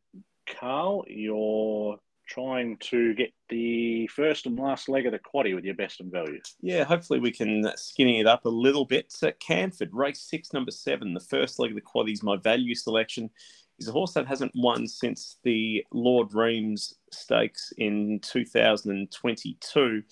Carl, 0.60 1.06
you're 1.08 2.00
trying 2.28 2.76
to 2.78 3.14
get 3.14 3.32
the 3.48 4.08
first 4.08 4.46
and 4.46 4.60
last 4.60 4.90
leg 4.90 5.06
of 5.06 5.14
the 5.14 5.20
quaddy 5.20 5.56
with 5.56 5.64
your 5.64 5.76
best 5.76 6.02
and 6.02 6.12
value. 6.12 6.42
Yeah, 6.62 6.84
hopefully 6.84 7.20
we 7.20 7.32
can 7.32 7.72
skinny 7.78 8.20
it 8.20 8.28
up 8.28 8.44
a 8.44 8.50
little 8.50 8.84
bit. 8.84 9.14
At 9.24 9.40
Canford, 9.40 9.94
race 9.94 10.20
six, 10.20 10.52
number 10.52 10.72
seven, 10.72 11.14
the 11.14 11.22
first 11.22 11.58
leg 11.58 11.72
of 11.72 11.76
the 11.76 11.82
quaddy 11.82 12.12
is 12.12 12.24
my 12.24 12.36
value 12.36 12.76
selection. 12.76 13.30
He's 13.78 13.88
a 13.88 13.92
horse 13.92 14.14
that 14.14 14.28
hasn't 14.28 14.54
won 14.56 14.88
since 14.88 15.38
the 15.44 15.86
Lord 15.92 16.34
Reims 16.34 16.96
Stakes 17.12 17.72
in 17.78 18.20
2022. 18.24 20.04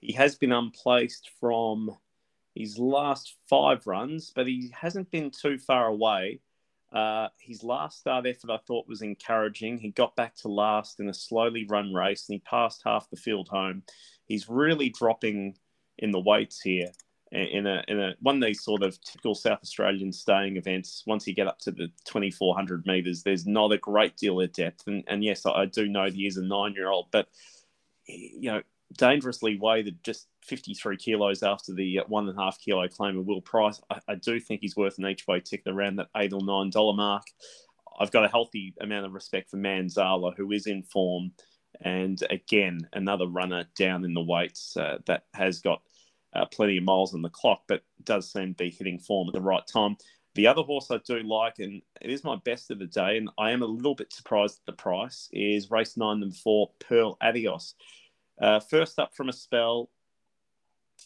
He 0.00 0.12
has 0.12 0.34
been 0.36 0.52
unplaced 0.52 1.30
from 1.40 1.96
his 2.54 2.78
last 2.78 3.36
five 3.48 3.86
runs, 3.86 4.32
but 4.34 4.46
he 4.46 4.70
hasn't 4.78 5.10
been 5.10 5.30
too 5.30 5.58
far 5.58 5.86
away. 5.86 6.40
Uh, 6.92 7.28
his 7.40 7.64
last 7.64 8.00
start 8.00 8.26
effort 8.26 8.50
I 8.50 8.58
thought 8.66 8.86
was 8.86 9.02
encouraging. 9.02 9.78
He 9.78 9.90
got 9.90 10.14
back 10.14 10.36
to 10.36 10.48
last 10.48 11.00
in 11.00 11.08
a 11.08 11.14
slowly 11.14 11.66
run 11.66 11.94
race 11.94 12.28
and 12.28 12.34
he 12.34 12.40
passed 12.40 12.82
half 12.84 13.08
the 13.10 13.16
field 13.16 13.48
home. 13.48 13.82
He's 14.26 14.48
really 14.48 14.90
dropping 14.90 15.56
in 15.98 16.10
the 16.10 16.20
weights 16.20 16.60
here 16.60 16.90
in 17.32 17.66
a 17.66 17.82
in 17.88 17.98
a 17.98 18.14
one 18.20 18.36
of 18.36 18.42
these 18.42 18.62
sort 18.62 18.82
of 18.82 19.00
typical 19.00 19.34
South 19.34 19.58
Australian 19.62 20.12
staying 20.12 20.56
events. 20.56 21.02
Once 21.06 21.26
you 21.26 21.34
get 21.34 21.48
up 21.48 21.58
to 21.60 21.70
the 21.70 21.88
twenty 22.04 22.30
four 22.30 22.54
hundred 22.54 22.86
meters, 22.86 23.22
there's 23.22 23.46
not 23.46 23.72
a 23.72 23.78
great 23.78 24.16
deal 24.16 24.40
of 24.40 24.52
depth. 24.52 24.86
And, 24.86 25.02
and 25.08 25.24
yes, 25.24 25.44
I 25.44 25.66
do 25.66 25.88
know 25.88 26.08
he 26.08 26.26
is 26.26 26.36
a 26.36 26.42
nine 26.42 26.74
year 26.74 26.88
old, 26.88 27.06
but 27.10 27.28
you 28.06 28.50
know 28.50 28.62
dangerously 28.96 29.58
weighted 29.58 29.98
just 30.04 30.28
53 30.44 30.96
kilos 30.96 31.42
after 31.42 31.72
the 31.74 31.98
uh, 31.98 32.04
one 32.06 32.28
and 32.28 32.38
a 32.38 32.40
half 32.40 32.58
kilo 32.60 32.86
claim 32.86 33.18
of 33.18 33.26
Will 33.26 33.40
Price. 33.40 33.80
I, 33.90 33.98
I, 34.08 34.14
do 34.14 34.38
think 34.38 34.60
he's 34.60 34.76
worth 34.76 34.98
an 34.98 35.06
each 35.06 35.26
way 35.26 35.40
ticket 35.40 35.74
around 35.74 35.96
that 35.96 36.08
eight 36.16 36.32
or 36.32 36.44
nine 36.44 36.70
dollar 36.70 36.94
mark. 36.94 37.24
I've 37.98 38.12
got 38.12 38.24
a 38.24 38.28
healthy 38.28 38.74
amount 38.80 39.06
of 39.06 39.12
respect 39.12 39.50
for 39.50 39.56
Manzala, 39.56 40.36
who 40.36 40.52
is 40.52 40.68
in 40.68 40.84
form, 40.84 41.32
and 41.80 42.22
again 42.30 42.88
another 42.92 43.26
runner 43.26 43.64
down 43.76 44.04
in 44.04 44.14
the 44.14 44.22
weights 44.22 44.76
uh, 44.76 44.98
that 45.06 45.24
has 45.34 45.58
got 45.60 45.82
uh, 46.36 46.44
plenty 46.46 46.76
of 46.76 46.84
miles 46.84 47.14
on 47.14 47.22
the 47.22 47.28
clock, 47.28 47.62
but 47.66 47.82
does 48.04 48.30
seem 48.30 48.54
to 48.54 48.64
be 48.64 48.70
hitting 48.70 48.98
form 48.98 49.28
at 49.28 49.34
the 49.34 49.40
right 49.40 49.66
time. 49.66 49.96
The 50.34 50.46
other 50.46 50.62
horse 50.62 50.90
I 50.90 50.98
do 50.98 51.20
like, 51.20 51.60
and 51.60 51.80
it 52.00 52.10
is 52.10 52.22
my 52.22 52.36
best 52.44 52.70
of 52.70 52.78
the 52.78 52.86
day, 52.86 53.16
and 53.16 53.30
I 53.38 53.52
am 53.52 53.62
a 53.62 53.66
little 53.66 53.94
bit 53.94 54.12
surprised 54.12 54.58
at 54.60 54.66
the 54.66 54.82
price, 54.82 55.30
is 55.32 55.70
race 55.70 55.96
nine, 55.96 56.20
number 56.20 56.34
four, 56.34 56.70
Pearl 56.78 57.16
Adios. 57.22 57.74
Uh, 58.38 58.60
first 58.60 58.98
up 58.98 59.14
from 59.14 59.30
a 59.30 59.32
spell, 59.32 59.88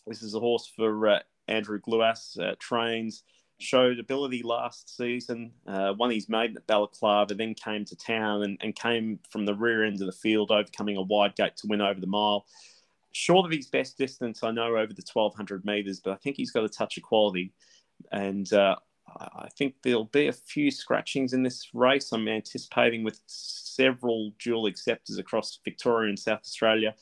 this 0.06 0.22
is 0.22 0.34
a 0.34 0.40
horse 0.40 0.70
for 0.74 1.08
uh, 1.08 1.18
Andrew 1.46 1.80
Gluyas, 1.80 2.40
uh, 2.40 2.56
trains, 2.58 3.22
showed 3.60 4.00
ability 4.00 4.42
last 4.42 4.96
season, 4.96 5.52
uh, 5.66 5.94
won 5.96 6.10
his 6.10 6.28
maiden 6.28 6.56
at 6.56 6.66
Balaclava, 6.66 7.34
then 7.34 7.54
came 7.54 7.84
to 7.84 7.94
town 7.94 8.42
and, 8.42 8.58
and 8.60 8.74
came 8.74 9.20
from 9.30 9.46
the 9.46 9.54
rear 9.54 9.84
end 9.84 10.00
of 10.00 10.06
the 10.06 10.12
field, 10.12 10.50
overcoming 10.50 10.96
a 10.96 11.02
wide 11.02 11.36
gate 11.36 11.56
to 11.58 11.68
win 11.68 11.80
over 11.80 12.00
the 12.00 12.06
mile. 12.06 12.46
Short 13.12 13.46
of 13.46 13.52
his 13.52 13.66
best 13.66 13.98
distance, 13.98 14.42
I 14.42 14.50
know, 14.50 14.76
over 14.76 14.92
the 14.92 15.04
1200 15.12 15.64
metres, 15.64 16.00
but 16.00 16.12
I 16.12 16.16
think 16.16 16.36
he's 16.36 16.52
got 16.52 16.64
a 16.64 16.68
touch 16.68 16.96
of 16.96 17.02
quality. 17.02 17.52
And 18.12 18.50
uh, 18.52 18.76
I 19.18 19.48
think 19.56 19.74
there'll 19.82 20.04
be 20.04 20.28
a 20.28 20.32
few 20.32 20.70
scratchings 20.70 21.32
in 21.32 21.42
this 21.42 21.68
race. 21.74 22.12
I'm 22.12 22.28
anticipating 22.28 23.02
with 23.02 23.20
several 23.26 24.32
dual 24.38 24.66
acceptors 24.66 25.18
across 25.18 25.58
Victoria 25.64 26.08
and 26.08 26.18
South 26.18 26.40
Australia, 26.40 26.94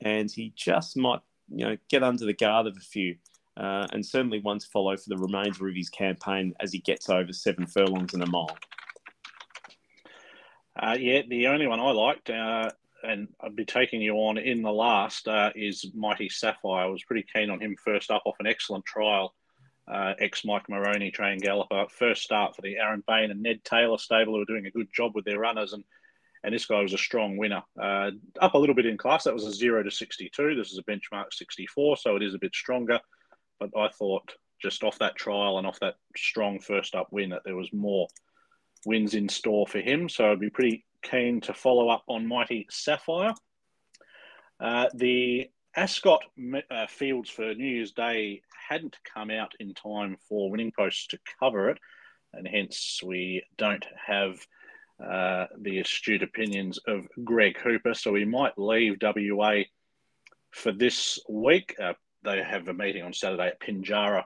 and 0.00 0.30
he 0.30 0.52
just 0.56 0.96
might, 0.96 1.20
you 1.48 1.66
know, 1.66 1.76
get 1.88 2.02
under 2.02 2.24
the 2.24 2.32
guard 2.32 2.66
of 2.66 2.76
a 2.76 2.80
few, 2.80 3.16
uh, 3.56 3.86
and 3.92 4.04
certainly 4.04 4.40
one 4.40 4.58
to 4.58 4.66
follow 4.68 4.96
for 4.96 5.08
the 5.08 5.16
remainder 5.16 5.68
of 5.68 5.74
his 5.74 5.88
campaign 5.88 6.54
as 6.60 6.72
he 6.72 6.78
gets 6.78 7.08
over 7.08 7.32
seven 7.32 7.66
furlongs 7.66 8.14
and 8.14 8.22
a 8.22 8.26
mile. 8.26 8.56
Uh, 10.76 10.96
yeah, 10.98 11.22
the 11.28 11.46
only 11.46 11.66
one 11.66 11.78
I 11.78 11.92
liked, 11.92 12.30
uh, 12.30 12.70
and 13.04 13.28
I'd 13.40 13.56
be 13.56 13.64
taking 13.64 14.00
you 14.00 14.14
on 14.14 14.38
in 14.38 14.62
the 14.62 14.72
last, 14.72 15.28
uh, 15.28 15.50
is 15.54 15.90
Mighty 15.94 16.28
Sapphire. 16.28 16.84
I 16.84 16.86
was 16.86 17.04
pretty 17.04 17.26
keen 17.32 17.50
on 17.50 17.60
him 17.60 17.76
first 17.82 18.10
up 18.10 18.22
off 18.24 18.36
an 18.40 18.46
excellent 18.46 18.84
trial 18.84 19.34
uh, 19.86 20.14
ex 20.18 20.44
Mike 20.44 20.68
Moroney 20.68 21.10
trained 21.10 21.42
galloper. 21.42 21.86
First 21.90 22.22
start 22.22 22.56
for 22.56 22.62
the 22.62 22.76
Aaron 22.76 23.02
Bain 23.06 23.30
and 23.30 23.42
Ned 23.42 23.62
Taylor 23.64 23.98
stable, 23.98 24.34
who 24.34 24.42
are 24.42 24.46
doing 24.46 24.66
a 24.66 24.70
good 24.70 24.88
job 24.94 25.12
with 25.14 25.24
their 25.24 25.38
runners. 25.38 25.72
And 25.72 25.84
and 26.42 26.54
this 26.54 26.66
guy 26.66 26.82
was 26.82 26.92
a 26.92 26.98
strong 26.98 27.38
winner. 27.38 27.62
Uh, 27.80 28.10
up 28.38 28.52
a 28.52 28.58
little 28.58 28.74
bit 28.74 28.84
in 28.84 28.98
class. 28.98 29.24
That 29.24 29.32
was 29.32 29.46
a 29.46 29.52
zero 29.52 29.82
to 29.82 29.90
62. 29.90 30.54
This 30.54 30.72
is 30.72 30.78
a 30.78 30.82
benchmark 30.82 31.32
64, 31.32 31.96
so 31.96 32.16
it 32.16 32.22
is 32.22 32.34
a 32.34 32.38
bit 32.38 32.54
stronger. 32.54 33.00
But 33.58 33.70
I 33.74 33.88
thought 33.88 34.34
just 34.60 34.84
off 34.84 34.98
that 34.98 35.16
trial 35.16 35.56
and 35.56 35.66
off 35.66 35.80
that 35.80 35.94
strong 36.16 36.60
first 36.60 36.94
up 36.94 37.08
win 37.10 37.30
that 37.30 37.42
there 37.46 37.56
was 37.56 37.72
more 37.72 38.08
wins 38.84 39.14
in 39.14 39.26
store 39.26 39.66
for 39.66 39.80
him. 39.80 40.06
So 40.06 40.30
I'd 40.30 40.40
be 40.40 40.50
pretty 40.50 40.84
keen 41.04 41.40
to 41.42 41.54
follow 41.54 41.88
up 41.88 42.02
on 42.08 42.26
Mighty 42.26 42.66
Sapphire. 42.70 43.34
Uh, 44.58 44.88
the 44.94 45.48
Ascot 45.76 46.22
uh, 46.70 46.86
Fields 46.88 47.30
for 47.30 47.54
New 47.54 47.66
Year's 47.66 47.92
Day 47.92 48.42
hadn't 48.68 48.96
come 49.12 49.30
out 49.30 49.52
in 49.60 49.74
time 49.74 50.16
for 50.28 50.50
Winning 50.50 50.72
Posts 50.76 51.08
to 51.08 51.18
cover 51.38 51.70
it, 51.70 51.78
and 52.32 52.48
hence 52.48 53.00
we 53.04 53.42
don't 53.56 53.84
have 54.06 54.38
uh, 55.02 55.46
the 55.60 55.80
astute 55.80 56.22
opinions 56.22 56.78
of 56.86 57.06
Greg 57.24 57.58
Hooper. 57.58 57.94
So 57.94 58.12
we 58.12 58.24
might 58.24 58.58
leave 58.58 58.98
WA 59.02 59.62
for 60.52 60.72
this 60.72 61.18
week. 61.28 61.74
Uh, 61.82 61.94
they 62.22 62.42
have 62.42 62.68
a 62.68 62.74
meeting 62.74 63.02
on 63.02 63.12
Saturday 63.12 63.48
at 63.48 63.60
Pinjarra, 63.60 64.24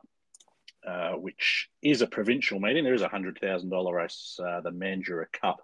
uh, 0.87 1.13
which 1.13 1.69
is 1.83 2.03
a 2.03 2.07
provincial 2.07 2.61
meeting. 2.61 2.85
There 2.85 2.95
is 2.95 3.03
a 3.03 3.09
$100,000 3.09 3.93
race, 3.93 4.39
uh, 4.39 4.61
the 4.61 4.71
Mandurah 4.71 5.33
Cup. 5.33 5.63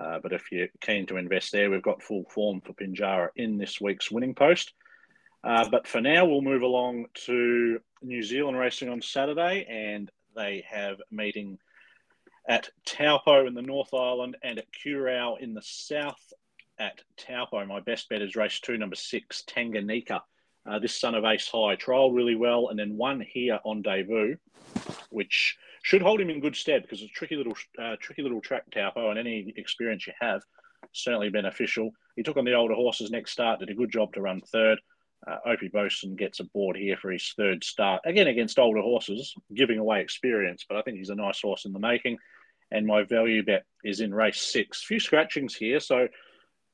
Uh, 0.00 0.18
but 0.22 0.32
if 0.32 0.52
you're 0.52 0.68
keen 0.80 1.06
to 1.06 1.16
invest 1.16 1.52
there, 1.52 1.70
we've 1.70 1.82
got 1.82 2.02
full 2.02 2.24
form 2.30 2.60
for 2.60 2.72
Pinjarra 2.72 3.28
in 3.36 3.58
this 3.58 3.80
week's 3.80 4.10
winning 4.10 4.34
post. 4.34 4.72
Uh, 5.42 5.68
but 5.68 5.86
for 5.86 6.00
now, 6.00 6.24
we'll 6.24 6.42
move 6.42 6.62
along 6.62 7.06
to 7.14 7.80
New 8.02 8.22
Zealand 8.22 8.58
racing 8.58 8.88
on 8.88 9.02
Saturday, 9.02 9.66
and 9.68 10.10
they 10.36 10.64
have 10.68 10.98
a 11.00 11.14
meeting 11.14 11.58
at 12.48 12.68
Taupo 12.86 13.46
in 13.46 13.54
the 13.54 13.62
North 13.62 13.92
Island 13.92 14.36
and 14.42 14.58
at 14.58 14.66
Kurow 14.72 15.38
in 15.38 15.54
the 15.54 15.62
South. 15.62 16.32
At 16.78 17.02
Taupo, 17.16 17.64
my 17.66 17.80
best 17.80 18.08
bet 18.08 18.22
is 18.22 18.36
race 18.36 18.60
two, 18.60 18.78
number 18.78 18.96
six, 18.96 19.42
Tanganyika. 19.48 20.20
Uh, 20.64 20.78
this 20.78 20.98
son 21.00 21.14
of 21.14 21.24
Ace 21.24 21.48
High 21.48 21.76
trialled 21.76 22.14
really 22.14 22.36
well, 22.36 22.68
and 22.68 22.78
then 22.78 22.96
one 22.96 23.20
here 23.20 23.58
on 23.64 23.82
debut, 23.82 24.36
which 25.10 25.56
should 25.88 26.02
hold 26.02 26.20
him 26.20 26.28
in 26.28 26.38
good 26.38 26.54
stead 26.54 26.82
because 26.82 27.00
it's 27.00 27.10
a 27.10 27.14
tricky 27.14 27.34
little, 27.34 27.54
uh, 27.82 27.96
tricky 27.98 28.20
little 28.20 28.42
track, 28.42 28.62
Taupo, 28.70 29.08
and 29.08 29.18
any 29.18 29.54
experience 29.56 30.06
you 30.06 30.12
have 30.20 30.42
certainly 30.92 31.30
beneficial. 31.30 31.92
He 32.14 32.22
took 32.22 32.36
on 32.36 32.44
the 32.44 32.52
older 32.52 32.74
horses 32.74 33.10
next 33.10 33.32
start, 33.32 33.60
did 33.60 33.70
a 33.70 33.74
good 33.74 33.90
job 33.90 34.12
to 34.12 34.20
run 34.20 34.42
third. 34.52 34.78
Uh, 35.26 35.38
Opie 35.46 35.70
Bosson 35.72 36.14
gets 36.14 36.40
aboard 36.40 36.76
here 36.76 36.98
for 37.00 37.10
his 37.10 37.32
third 37.38 37.64
start, 37.64 38.02
again 38.04 38.26
against 38.26 38.58
older 38.58 38.82
horses, 38.82 39.32
giving 39.54 39.78
away 39.78 40.02
experience, 40.02 40.66
but 40.68 40.76
I 40.76 40.82
think 40.82 40.98
he's 40.98 41.08
a 41.08 41.14
nice 41.14 41.40
horse 41.40 41.64
in 41.64 41.72
the 41.72 41.78
making. 41.78 42.18
And 42.70 42.86
my 42.86 43.04
value 43.04 43.42
bet 43.42 43.64
is 43.82 44.00
in 44.00 44.12
race 44.12 44.42
six. 44.42 44.82
A 44.82 44.86
few 44.88 45.00
scratchings 45.00 45.54
here, 45.54 45.80
so 45.80 46.06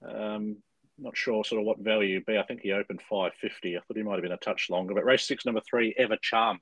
um, 0.04 0.56
not 0.98 1.16
sure 1.16 1.44
sort 1.44 1.60
of 1.60 1.66
what 1.66 1.78
value 1.78 2.20
be. 2.26 2.36
I 2.36 2.42
think 2.42 2.62
he 2.62 2.72
opened 2.72 3.00
550. 3.08 3.76
I 3.76 3.80
thought 3.80 3.96
he 3.96 4.02
might 4.02 4.14
have 4.14 4.22
been 4.22 4.32
a 4.32 4.38
touch 4.38 4.70
longer, 4.70 4.92
but 4.92 5.04
race 5.04 5.24
six, 5.24 5.46
number 5.46 5.62
three, 5.70 5.94
Ever 5.96 6.16
Charm. 6.20 6.58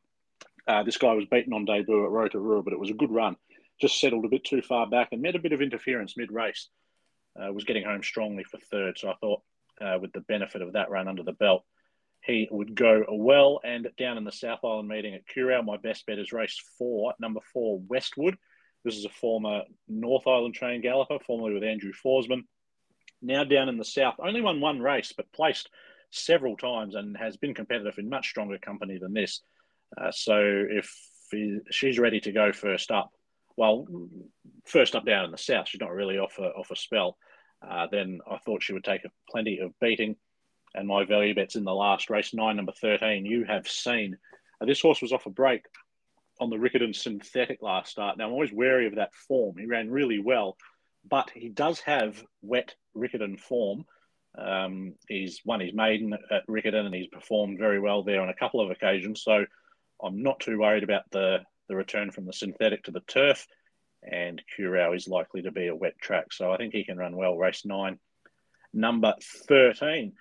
Uh, 0.66 0.83
this 0.83 0.96
guy 0.96 1.12
was 1.12 1.27
beaten 1.27 1.53
on 1.53 1.64
debut 1.64 2.05
at 2.05 2.11
Rotorua, 2.11 2.62
but 2.62 2.72
it 2.72 2.79
was 2.79 2.90
a 2.90 2.94
good 2.94 3.11
run. 3.11 3.37
Just 3.81 3.98
settled 4.01 4.25
a 4.25 4.29
bit 4.29 4.44
too 4.44 4.62
far 4.62 4.87
back 4.87 5.09
and 5.12 5.20
met 5.20 5.35
a 5.35 5.40
bit 5.40 5.53
of 5.53 5.61
interference 5.61 6.16
mid 6.16 6.31
race. 6.31 6.68
Uh, 7.40 7.53
was 7.53 7.64
getting 7.64 7.85
home 7.85 8.03
strongly 8.03 8.44
for 8.44 8.59
third, 8.59 8.98
so 8.98 9.09
I 9.09 9.14
thought 9.20 9.42
uh, 9.81 9.98
with 10.01 10.12
the 10.12 10.20
benefit 10.20 10.62
of 10.62 10.75
that 10.75 10.90
run 10.90 11.09
under 11.09 11.22
the 11.22 11.33
belt, 11.33 11.64
he 12.22 12.46
would 12.51 12.75
go 12.75 13.05
well. 13.11 13.61
And 13.64 13.88
down 13.98 14.18
in 14.18 14.25
the 14.25 14.31
South 14.31 14.61
Island 14.62 14.88
meeting 14.88 15.14
at 15.14 15.27
Kurow, 15.27 15.64
my 15.64 15.79
best 15.79 16.07
bet 16.07 16.18
is 16.18 16.33
race 16.33 16.62
four, 16.79 17.14
number 17.18 17.40
four, 17.53 17.81
Westwood. 17.88 18.37
This 18.85 18.96
is 18.96 19.05
a 19.05 19.11
former 19.11 19.62
North 19.88 20.27
Island 20.27 20.55
trained 20.55 20.83
galloper, 20.83 21.18
formerly 21.27 21.55
with 21.55 21.64
Andrew 21.64 21.92
Forsman. 22.05 22.42
now 23.22 23.44
down 23.44 23.68
in 23.68 23.79
the 23.79 23.85
south. 23.85 24.16
Only 24.18 24.40
won 24.40 24.61
one 24.61 24.81
race, 24.81 25.12
but 25.16 25.33
placed 25.33 25.68
several 26.11 26.57
times 26.57 26.94
and 26.94 27.16
has 27.16 27.37
been 27.37 27.55
competitive 27.55 27.98
in 27.98 28.09
much 28.09 28.29
stronger 28.29 28.59
company 28.59 28.98
than 28.98 29.14
this. 29.14 29.40
Uh, 29.96 30.11
so 30.11 30.38
if 30.40 30.94
he, 31.31 31.59
she's 31.70 31.98
ready 31.98 32.20
to 32.20 32.33
go 32.33 32.52
first 32.52 32.90
up, 32.90 33.11
well, 33.57 33.87
first 34.64 34.94
up 34.94 35.05
down 35.05 35.24
in 35.24 35.31
the 35.31 35.38
south, 35.38 35.68
she's 35.68 35.81
not 35.81 35.92
really 35.92 36.18
off 36.18 36.38
a, 36.38 36.44
off 36.44 36.70
a 36.70 36.76
spell. 36.76 37.16
Uh, 37.66 37.87
then 37.90 38.20
I 38.31 38.38
thought 38.38 38.62
she 38.62 38.72
would 38.72 38.85
take 38.85 39.05
a 39.05 39.11
plenty 39.31 39.59
of 39.59 39.78
beating. 39.81 40.16
And 40.74 40.88
my 40.88 41.05
value 41.05 41.35
bets 41.35 41.55
in 41.55 41.64
the 41.64 41.74
last 41.74 42.09
race, 42.09 42.33
nine 42.33 42.57
number 42.57 42.72
13, 42.72 43.26
you 43.26 43.44
have 43.44 43.68
seen. 43.68 44.16
Uh, 44.61 44.64
this 44.64 44.81
horse 44.81 45.02
was 45.02 45.12
off 45.12 45.26
a 45.26 45.31
break 45.31 45.66
on 46.40 46.50
the 46.50 46.57
Riccarton 46.57 46.94
synthetic 46.94 47.61
last 47.62 47.92
start. 47.92 48.16
Now, 48.16 48.26
I'm 48.26 48.33
always 48.33 48.52
wary 48.52 48.87
of 48.87 48.96
that 48.96 49.14
form. 49.14 49.57
He 49.59 49.66
ran 49.66 49.90
really 49.90 50.18
well, 50.18 50.57
but 51.09 51.31
he 51.35 51.50
does 51.50 51.81
have 51.81 52.22
wet 52.40 52.74
Riccarton 52.96 53.38
form. 53.38 53.85
Um, 54.37 54.94
he's 55.09 55.42
won 55.44 55.61
his 55.61 55.74
maiden 55.74 56.14
at 56.31 56.46
Riccarton 56.46 56.87
and 56.87 56.94
he's 56.94 57.09
performed 57.09 57.59
very 57.59 57.78
well 57.78 58.02
there 58.02 58.22
on 58.22 58.31
a 58.31 58.35
couple 58.35 58.62
of 58.62 58.70
occasions. 58.70 59.22
So 59.22 59.44
I'm 60.03 60.23
not 60.23 60.41
too 60.41 60.59
worried 60.59 60.83
about 60.83 61.11
the, 61.11 61.41
the 61.69 61.77
return 61.77 62.11
from 62.11 62.27
the 62.27 62.33
synthetic 62.33 62.85
to 62.85 62.91
the 62.91 63.01
turf. 63.01 63.47
And 64.03 64.43
Kurow 64.59 64.97
is 64.97 65.07
likely 65.07 65.43
to 65.43 65.53
be 65.53 65.69
a 65.69 65.77
wet 65.77 65.99
track. 66.01 66.33
So 66.33 66.53
I 66.53 66.57
think 66.57 66.75
he 66.75 66.85
can 66.85 66.99
run 66.99 67.17
well. 67.17 67.37
Race 67.37 67.65
nine, 67.65 67.99
number 68.73 69.15
13. 69.49 70.12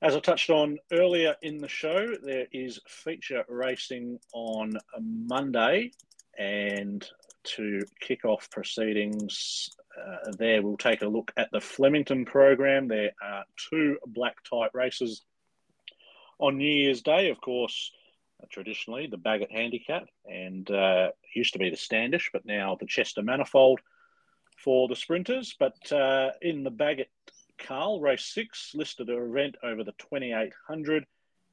As 0.00 0.14
I 0.14 0.20
touched 0.20 0.50
on 0.50 0.78
earlier 0.92 1.36
in 1.42 1.58
the 1.58 1.68
show, 1.68 2.14
there 2.22 2.46
is 2.52 2.80
feature 2.86 3.44
racing 3.48 4.18
on 4.32 4.74
Monday. 5.00 5.92
And 6.38 7.08
to 7.44 7.82
kick 8.00 8.24
off 8.24 8.50
proceedings 8.50 9.70
uh, 9.96 10.32
there, 10.38 10.62
we'll 10.62 10.76
take 10.76 11.02
a 11.02 11.08
look 11.08 11.32
at 11.36 11.50
the 11.50 11.60
Flemington 11.60 12.24
program. 12.24 12.88
There 12.88 13.12
are 13.22 13.44
two 13.70 13.98
black 14.06 14.36
type 14.44 14.70
races 14.74 15.22
on 16.38 16.58
New 16.58 16.70
Year's 16.70 17.02
Day. 17.02 17.30
Of 17.30 17.40
course, 17.40 17.90
traditionally 18.50 19.06
the 19.06 19.18
Bagot 19.18 19.50
Handicap, 19.50 20.08
and 20.26 20.70
uh, 20.70 21.08
used 21.34 21.52
to 21.52 21.58
be 21.58 21.70
the 21.70 21.76
Standish, 21.76 22.30
but 22.32 22.44
now 22.44 22.76
the 22.78 22.86
Chester 22.86 23.22
Manifold 23.22 23.80
for 24.56 24.88
the 24.88 24.96
sprinters. 24.96 25.54
But 25.58 25.92
uh, 25.92 26.30
in 26.42 26.64
the 26.64 26.70
Bagot 26.70 27.08
Carl, 27.58 28.00
race 28.00 28.24
six, 28.24 28.72
listed 28.74 29.08
event 29.10 29.56
over 29.62 29.84
the 29.84 29.92
2800. 29.98 31.04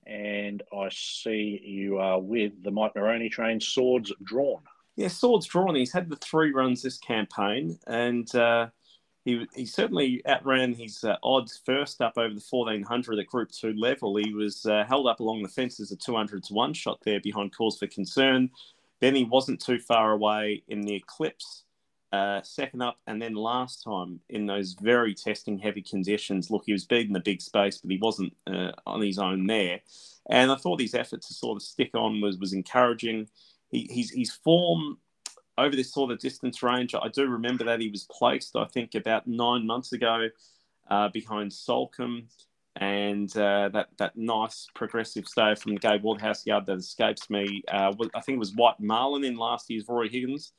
And 0.08 0.62
I 0.72 0.90
see 0.92 1.60
you 1.64 1.98
are 1.98 2.20
with 2.20 2.64
the 2.64 2.72
Mike 2.72 2.96
Moroney 2.96 3.30
train, 3.30 3.60
Swords 3.60 4.12
Drawn. 4.24 4.62
Yeah, 4.96 5.08
Swords 5.08 5.48
Drawn. 5.48 5.76
He's 5.76 5.92
had 5.92 6.10
the 6.10 6.16
three 6.18 6.54
runs 6.54 6.84
this 6.84 7.00
campaign, 7.00 7.78
and 7.88 8.34
uh, 8.36 8.68
he, 9.26 9.48
he 9.56 9.66
certainly 9.66 10.22
outran 10.28 10.76
his 10.76 11.04
uh, 11.04 11.16
odds 11.24 11.60
first 11.66 12.00
up 12.00 12.14
over 12.16 12.34
the 12.34 12.46
1400 12.48 13.20
at 13.20 13.26
Group 13.26 13.52
2 13.52 13.74
level. 13.74 14.16
He 14.18 14.34
was 14.34 14.68
uh, 14.68 14.86
held 14.88 15.08
up 15.08 15.20
along 15.20 15.42
the 15.42 15.50
fences 15.50 15.92
a 15.92 15.96
200 15.96 16.44
to 16.44 16.54
1 16.54 16.74
shot 16.74 17.00
there 17.04 17.20
behind 17.20 17.56
Cause 17.56 17.80
for 17.80 17.88
Concern. 17.88 18.52
Then 19.02 19.16
he 19.16 19.24
wasn't 19.24 19.60
too 19.60 19.80
far 19.80 20.12
away 20.12 20.64
in 20.68 20.82
the 20.82 20.94
Eclipse, 20.94 21.64
uh, 22.14 22.44
second 22.44 22.84
up. 22.84 23.00
And 23.08 23.20
then 23.20 23.34
last 23.34 23.84
time 23.84 24.20
in 24.30 24.46
those 24.46 24.74
very 24.80 25.16
testing 25.16 25.58
heavy 25.58 25.82
conditions, 25.82 26.52
look, 26.52 26.64
he 26.68 26.72
was 26.72 26.86
beating 26.86 27.14
the 27.14 27.20
big 27.20 27.42
space, 27.42 27.80
but 27.80 27.90
he 27.90 27.98
wasn't 27.98 28.34
uh, 28.46 28.74
on 28.86 29.02
his 29.02 29.18
own 29.18 29.48
there. 29.48 29.80
And 30.30 30.52
I 30.52 30.56
thought 30.56 30.80
his 30.80 30.94
effort 30.94 31.24
to 31.24 31.34
sort 31.34 31.56
of 31.56 31.64
stick 31.64 31.96
on 31.96 32.22
was, 32.22 32.38
was 32.38 32.54
encouraging. 32.54 33.28
He, 33.72 33.90
he's, 33.90 34.12
his 34.12 34.32
form 34.32 35.00
over 35.58 35.76
this 35.76 35.94
sort 35.94 36.12
of 36.12 36.20
distance 36.20 36.62
range. 36.62 36.94
I 36.96 37.08
do 37.10 37.28
remember 37.28 37.64
that 37.66 37.80
he 37.80 37.90
was 37.90 38.08
placed, 38.12 38.56
I 38.56 38.66
think, 38.66 38.96
about 38.96 39.28
nine 39.28 39.66
months 39.66 39.94
ago 39.94 40.28
uh, 40.90 41.10
behind 41.10 41.52
Soulcombe 41.52 42.28
and 42.78 43.36
uh, 43.38 43.70
that 43.70 43.88
that 43.98 44.18
nice 44.18 44.68
progressive 44.76 45.28
stay 45.28 45.56
from 45.56 45.74
the 45.74 45.80
Gabe 45.80 46.04
Waterhouse 46.04 46.46
yard 46.46 46.66
that 46.66 46.78
escapes 46.78 47.30
me. 47.30 47.64
Uh, 47.72 47.94
I 48.14 48.20
think 48.22 48.36
it 48.36 48.40
was 48.40 48.54
White 48.54 48.80
Marlin 48.80 49.24
in 49.24 49.38
last 49.38 49.70
year's 49.70 49.86
Roy 49.88 50.10
Higgins. 50.10 50.52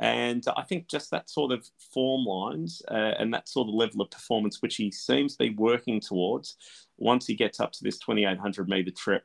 And 0.00 0.44
I 0.56 0.62
think 0.62 0.88
just 0.88 1.10
that 1.12 1.30
sort 1.30 1.52
of 1.52 1.64
form 1.92 2.24
lines 2.24 2.82
uh, 2.90 3.14
and 3.18 3.32
that 3.32 3.48
sort 3.48 3.68
of 3.68 3.74
level 3.74 4.02
of 4.02 4.10
performance, 4.10 4.60
which 4.60 4.74
he 4.76 4.90
seems 4.90 5.36
to 5.36 5.44
be 5.44 5.54
working 5.54 6.00
towards, 6.00 6.56
once 6.98 7.26
he 7.26 7.34
gets 7.34 7.60
up 7.60 7.70
to 7.72 7.84
this 7.84 7.98
2800 7.98 8.68
meter 8.68 8.90
trip, 8.90 9.24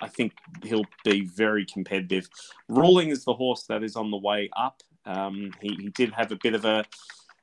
I 0.00 0.08
think 0.08 0.32
he'll 0.62 0.86
be 1.04 1.24
very 1.24 1.64
competitive. 1.64 2.28
Ruling 2.68 3.08
is 3.08 3.24
the 3.24 3.34
horse 3.34 3.64
that 3.64 3.82
is 3.82 3.96
on 3.96 4.10
the 4.10 4.16
way 4.16 4.50
up. 4.56 4.82
Um, 5.06 5.50
he, 5.60 5.74
he, 5.74 5.88
did 5.90 6.12
have 6.12 6.32
a 6.32 6.36
bit 6.36 6.54
of 6.54 6.64
a 6.64 6.84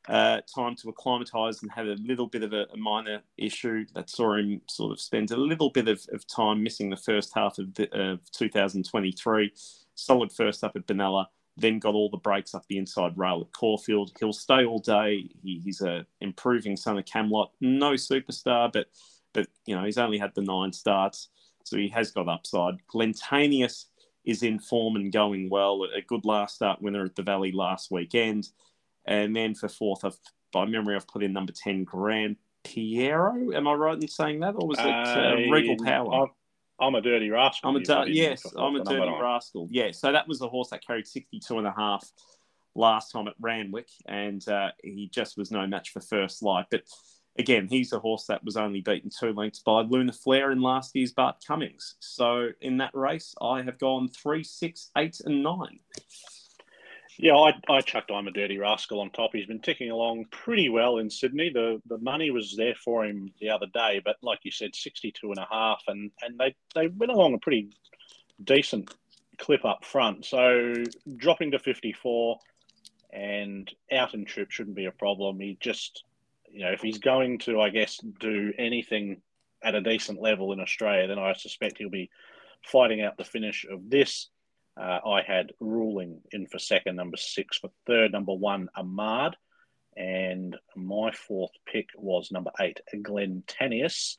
uh, 0.09 0.41
time 0.53 0.75
to 0.75 0.89
acclimatise 0.89 1.61
and 1.61 1.71
had 1.71 1.87
a 1.87 1.95
little 1.95 2.27
bit 2.27 2.41
of 2.41 2.53
a, 2.53 2.65
a, 2.73 2.77
minor 2.77 3.21
issue 3.37 3.85
that 3.93 4.09
saw 4.09 4.35
him 4.35 4.59
sort 4.67 4.91
of 4.91 4.99
spend 4.99 5.29
a 5.29 5.37
little 5.37 5.69
bit 5.69 5.87
of, 5.87 6.03
of 6.11 6.25
time 6.27 6.63
missing 6.63 6.89
the 6.89 6.97
first 6.97 7.31
half 7.35 7.59
of, 7.59 7.71
the, 7.75 7.87
of 7.93 8.19
2023. 8.31 9.53
Solid 9.93 10.31
first 10.31 10.63
up 10.63 10.75
at 10.75 10.87
Benalla, 10.87 11.27
then 11.55 11.77
got 11.77 11.93
all 11.93 12.09
the 12.09 12.17
breaks 12.17 12.55
up 12.55 12.65
the 12.67 12.77
inside 12.77 13.15
rail 13.15 13.41
at 13.41 13.53
Caulfield. 13.53 14.11
He'll 14.19 14.33
stay 14.33 14.65
all 14.65 14.79
day. 14.79 15.29
He, 15.43 15.61
he's 15.63 15.81
a 15.81 16.05
improving 16.19 16.75
son 16.75 16.97
of 16.97 17.05
Camelot. 17.05 17.51
No 17.61 17.91
superstar, 17.91 18.71
but 18.73 18.87
but 19.33 19.47
you 19.65 19.75
know 19.75 19.85
he's 19.85 19.97
only 19.97 20.17
had 20.17 20.33
the 20.33 20.41
nine 20.41 20.73
starts. 20.73 21.29
So 21.67 21.77
he 21.77 21.89
has 21.89 22.11
got 22.11 22.27
upside. 22.27 22.75
Glentanius 22.93 23.85
is 24.25 24.43
in 24.43 24.59
form 24.59 24.95
and 24.95 25.11
going 25.11 25.49
well. 25.49 25.83
A 25.95 26.01
good 26.01 26.25
last 26.25 26.55
start 26.55 26.81
winner 26.81 27.05
at 27.05 27.15
the 27.15 27.23
Valley 27.23 27.51
last 27.51 27.91
weekend. 27.91 28.49
And 29.05 29.35
then 29.35 29.55
for 29.55 29.67
fourth, 29.67 30.05
I've, 30.05 30.17
by 30.53 30.65
memory, 30.65 30.95
I've 30.95 31.07
put 31.07 31.23
in 31.23 31.33
number 31.33 31.53
10, 31.53 31.83
Grand 31.83 32.35
Piero. 32.63 33.51
Am 33.53 33.67
I 33.67 33.73
right 33.73 33.95
in 33.95 34.07
saying 34.07 34.41
that? 34.41 34.55
Or 34.55 34.67
was 34.67 34.77
it 34.79 34.85
uh, 34.85 35.51
Regal 35.51 35.83
Power? 35.83 36.27
I'm 36.79 36.95
a 36.95 37.01
dirty 37.01 37.29
rascal. 37.29 37.69
I'm 37.69 37.75
a 37.75 38.05
yes, 38.07 38.43
I'm 38.57 38.75
a 38.75 38.83
dirty 38.83 39.11
rascal. 39.21 39.67
Yeah, 39.69 39.91
so 39.91 40.11
that 40.11 40.27
was 40.27 40.39
the 40.39 40.49
horse 40.49 40.69
that 40.71 40.85
carried 40.85 41.07
62 41.07 41.59
and 41.59 41.67
a 41.67 41.73
half 41.77 42.03
last 42.73 43.11
time 43.11 43.27
at 43.27 43.35
Randwick, 43.39 43.89
and 44.07 44.47
uh, 44.47 44.69
he 44.83 45.07
just 45.13 45.37
was 45.37 45.51
no 45.51 45.67
match 45.67 45.91
for 45.91 46.01
First 46.01 46.41
Light. 46.41 46.65
But 46.71 46.81
again, 47.37 47.67
he's 47.67 47.93
a 47.93 47.99
horse 47.99 48.25
that 48.25 48.43
was 48.43 48.57
only 48.57 48.81
beaten 48.81 49.09
two 49.09 49.33
lengths 49.33 49.59
by 49.59 49.81
Luna 49.81 50.13
Flair 50.13 50.51
in 50.51 50.61
last 50.61 50.95
year's 50.95 51.13
Bart 51.13 51.37
Cummings. 51.45 51.95
So 51.99 52.49
in 52.61 52.77
that 52.77 52.93
race, 52.93 53.33
I 53.41 53.61
have 53.61 53.79
gone 53.79 54.09
three, 54.09 54.43
six, 54.43 54.91
eight, 54.97 55.19
and 55.25 55.43
nine. 55.43 55.79
Yeah, 57.17 57.35
I, 57.35 57.53
I 57.69 57.81
chucked 57.81 58.09
I'm 58.09 58.27
a 58.27 58.31
Dirty 58.31 58.57
Rascal 58.57 58.99
on 58.99 59.11
top. 59.11 59.31
He's 59.33 59.45
been 59.45 59.59
ticking 59.59 59.91
along 59.91 60.25
pretty 60.31 60.69
well 60.69 60.97
in 60.97 61.09
Sydney. 61.09 61.51
The 61.53 61.81
the 61.85 61.99
money 61.99 62.31
was 62.31 62.55
there 62.55 62.73
for 62.73 63.05
him 63.05 63.31
the 63.39 63.49
other 63.49 63.67
day, 63.67 64.01
but 64.03 64.15
like 64.21 64.39
you 64.43 64.51
said, 64.51 64.75
62 64.75 65.29
and 65.29 65.37
a 65.37 65.47
half, 65.49 65.83
and, 65.87 66.09
and 66.21 66.39
they, 66.39 66.55
they 66.73 66.87
went 66.87 67.11
along 67.11 67.33
a 67.33 67.37
pretty 67.37 67.69
decent 68.43 68.93
clip 69.37 69.65
up 69.65 69.85
front. 69.85 70.25
So 70.25 70.73
dropping 71.17 71.51
to 71.51 71.59
54 71.59 72.39
and 73.11 73.69
out 73.91 74.13
and 74.13 74.25
trip 74.25 74.51
shouldn't 74.51 74.75
be 74.75 74.85
a 74.85 74.91
problem. 74.91 75.39
He 75.39 75.57
just 75.59 76.03
you 76.53 76.65
know, 76.65 76.71
if 76.71 76.81
he's 76.81 76.99
going 76.99 77.39
to, 77.39 77.61
I 77.61 77.69
guess, 77.69 77.99
do 78.19 78.53
anything 78.57 79.21
at 79.63 79.75
a 79.75 79.81
decent 79.81 80.21
level 80.21 80.53
in 80.53 80.59
Australia, 80.59 81.07
then 81.07 81.19
I 81.19 81.33
suspect 81.33 81.77
he'll 81.77 81.89
be 81.89 82.09
fighting 82.65 83.01
out 83.01 83.17
the 83.17 83.23
finish 83.23 83.65
of 83.69 83.89
this. 83.89 84.29
Uh, 84.79 84.99
I 85.05 85.21
had 85.21 85.51
ruling 85.59 86.21
in 86.31 86.47
for 86.47 86.59
second, 86.59 86.95
number 86.95 87.17
six 87.17 87.57
for 87.57 87.69
third, 87.85 88.11
number 88.11 88.33
one, 88.33 88.69
Ahmad. 88.75 89.35
And 89.97 90.55
my 90.75 91.11
fourth 91.11 91.51
pick 91.65 91.89
was 91.97 92.31
number 92.31 92.51
eight, 92.59 92.79
Glentanius. 92.93 94.17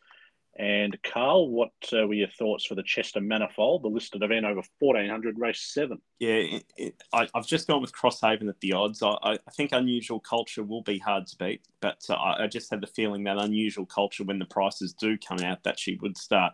And 0.58 0.98
Carl, 1.02 1.48
what 1.48 1.72
uh, 1.94 2.06
were 2.06 2.12
your 2.12 2.28
thoughts 2.28 2.66
for 2.66 2.74
the 2.74 2.82
Chester 2.82 3.22
Manifold, 3.22 3.82
the 3.82 3.88
listed 3.88 4.22
event 4.22 4.44
over 4.44 4.62
1400, 4.80 5.38
race 5.38 5.60
seven? 5.72 5.98
Yeah, 6.18 6.34
it, 6.34 6.64
it, 6.76 7.02
I, 7.12 7.26
have 7.34 7.46
just 7.46 7.66
gone 7.66 7.80
with 7.80 7.94
Crosshaven 7.94 8.48
at 8.50 8.60
the 8.60 8.74
odds. 8.74 9.02
I, 9.02 9.16
I, 9.22 9.38
think 9.56 9.72
Unusual 9.72 10.20
Culture 10.20 10.62
will 10.62 10.82
be 10.82 10.98
hard 10.98 11.26
to 11.28 11.36
beat, 11.38 11.62
but 11.80 12.04
uh, 12.10 12.16
I, 12.16 12.46
just 12.48 12.70
had 12.70 12.82
the 12.82 12.86
feeling 12.86 13.24
that 13.24 13.38
Unusual 13.38 13.86
Culture, 13.86 14.24
when 14.24 14.38
the 14.38 14.44
prices 14.44 14.92
do 14.92 15.16
come 15.16 15.40
out, 15.40 15.62
that 15.64 15.78
she 15.78 15.96
would 16.02 16.18
start 16.18 16.52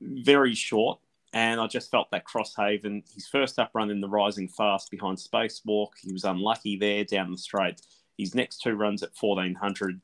very 0.00 0.54
short. 0.54 1.00
And 1.32 1.60
I 1.60 1.66
just 1.66 1.90
felt 1.90 2.10
that 2.10 2.26
Crosshaven, 2.26 3.02
his 3.14 3.26
first 3.26 3.58
up 3.58 3.70
run 3.74 3.90
in 3.90 4.02
the 4.02 4.08
rising 4.08 4.48
fast 4.48 4.90
behind 4.90 5.16
Spacewalk, 5.16 5.92
he 6.02 6.12
was 6.12 6.24
unlucky 6.24 6.76
there 6.76 7.04
down 7.04 7.32
the 7.32 7.38
straight. 7.38 7.80
His 8.18 8.34
next 8.34 8.58
two 8.58 8.74
runs 8.74 9.02
at 9.02 9.10
1400 9.18 10.00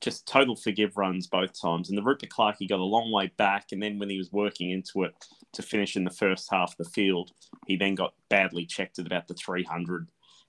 just 0.00 0.26
total 0.26 0.56
forgive 0.56 0.96
runs 0.96 1.26
both 1.26 1.60
times. 1.60 1.88
And 1.88 1.96
the 1.96 2.02
Rupert 2.02 2.30
Clarke, 2.30 2.56
he 2.58 2.66
got 2.66 2.80
a 2.80 2.84
long 2.84 3.12
way 3.12 3.30
back. 3.36 3.72
And 3.72 3.82
then 3.82 3.98
when 3.98 4.10
he 4.10 4.18
was 4.18 4.32
working 4.32 4.70
into 4.70 5.04
it 5.04 5.14
to 5.52 5.62
finish 5.62 5.96
in 5.96 6.04
the 6.04 6.10
first 6.10 6.48
half 6.50 6.72
of 6.72 6.78
the 6.78 6.90
field, 6.90 7.32
he 7.66 7.76
then 7.76 7.94
got 7.94 8.14
badly 8.28 8.66
checked 8.66 8.98
at 8.98 9.06
about 9.06 9.28
the 9.28 9.34
300. 9.34 10.08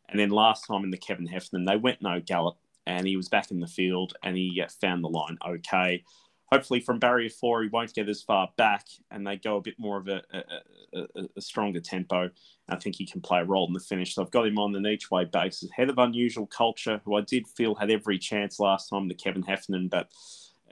And 0.10 0.20
then 0.20 0.30
last 0.30 0.66
time 0.68 0.84
in 0.84 0.90
the 0.90 0.98
Kevin 0.98 1.28
Heffernan, 1.28 1.66
they 1.66 1.78
went 1.78 2.02
no 2.02 2.20
gallop 2.20 2.58
and 2.86 3.06
he 3.06 3.18
was 3.18 3.30
back 3.30 3.52
in 3.52 3.60
the 3.60 3.68
field 3.68 4.14
and 4.24 4.36
he 4.38 4.62
uh, 4.64 4.68
found 4.82 5.04
the 5.04 5.10
line 5.10 5.38
okay. 5.46 6.04
Hopefully 6.52 6.80
from 6.80 7.00
barrier 7.00 7.30
four 7.30 7.64
he 7.64 7.70
won't 7.70 7.94
get 7.94 8.10
as 8.10 8.22
far 8.22 8.50
back, 8.58 8.86
and 9.12 9.26
they 9.26 9.38
go 9.38 9.58
a 9.58 9.62
bit 9.62 9.78
more 9.78 9.98
of 9.98 10.08
a, 10.08 10.22
a, 10.34 11.00
a, 11.00 11.28
a 11.38 11.42
stronger 11.42 11.80
tempo. 11.80 12.30
I 12.70 12.76
think 12.76 12.96
he 12.96 13.06
can 13.06 13.22
play 13.22 13.40
a 13.40 13.46
role 13.46 13.68
in 13.68 13.74
the 13.74 13.80
finish. 13.80 14.16
So 14.16 14.22
I've 14.22 14.32
got 14.32 14.48
him 14.48 14.58
on 14.58 14.76
an 14.76 14.88
each 14.88 15.10
way 15.12 15.26
basis. 15.26 15.70
Head 15.72 15.90
of 15.90 15.98
Unusual 15.98 16.48
Culture, 16.48 17.02
who 17.06 17.16
I 17.16 17.22
did 17.22 17.48
feel 17.48 17.76
had 17.76 17.92
every 17.92 18.18
chance 18.18 18.60
last 18.60 18.90
time, 18.90 19.08
the 19.08 19.14
Kevin 19.14 19.44
Heffernan, 19.44 19.88
but 19.88 20.12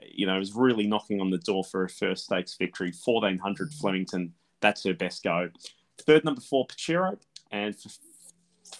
you 0.02 0.26
know 0.26 0.38
was 0.38 0.54
really 0.54 0.86
knocking 0.86 1.20
on 1.20 1.30
the 1.30 1.38
door 1.38 1.64
for 1.64 1.84
a 1.84 1.88
first 1.88 2.24
stakes 2.24 2.54
victory. 2.54 2.92
Fourteen 2.92 3.38
hundred 3.38 3.72
Flemington, 3.72 4.34
that's 4.60 4.84
her 4.84 4.94
best 4.94 5.22
go. 5.22 5.50
Third 5.98 6.24
number 6.24 6.42
four 6.42 6.66
Pachiro, 6.66 7.18
and 7.50 7.74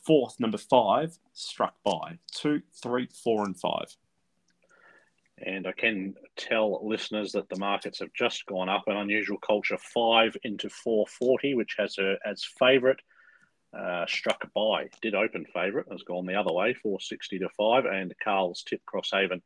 fourth 0.04 0.38
number 0.38 0.58
five 0.58 1.18
struck 1.32 1.74
by 1.84 2.18
two, 2.32 2.62
three, 2.82 3.08
four, 3.22 3.44
and 3.44 3.58
five. 3.58 3.96
And 5.38 5.66
I 5.66 5.72
can 5.72 6.14
tell 6.36 6.86
listeners 6.86 7.32
that 7.32 7.48
the 7.48 7.58
markets 7.58 7.98
have 8.00 8.12
just 8.12 8.46
gone 8.46 8.68
up. 8.68 8.84
An 8.86 8.96
unusual 8.96 9.38
culture 9.38 9.78
five 9.78 10.36
into 10.42 10.68
440, 10.68 11.54
which 11.54 11.74
has 11.78 11.96
her 11.96 12.18
as 12.24 12.44
favourite. 12.44 13.00
Uh, 13.76 14.06
struck 14.06 14.50
by 14.54 14.88
did 15.02 15.14
open 15.14 15.44
favourite 15.52 15.86
has 15.90 16.02
gone 16.02 16.24
the 16.24 16.36
other 16.36 16.52
way 16.52 16.72
460 16.72 17.40
to 17.40 17.48
5 17.58 17.84
and 17.84 18.14
carl's 18.22 18.62
tip 18.62 18.80
crosshaven 18.86 19.42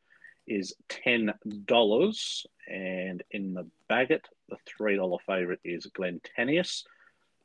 is 0.46 0.74
$10 0.88 2.46
and 2.68 3.22
in 3.33 3.55
the 3.55 3.66
bagot 3.88 4.26
the 4.48 4.57
$3 4.81 5.18
favourite 5.26 5.59
is 5.64 5.88
glentanius 5.98 6.85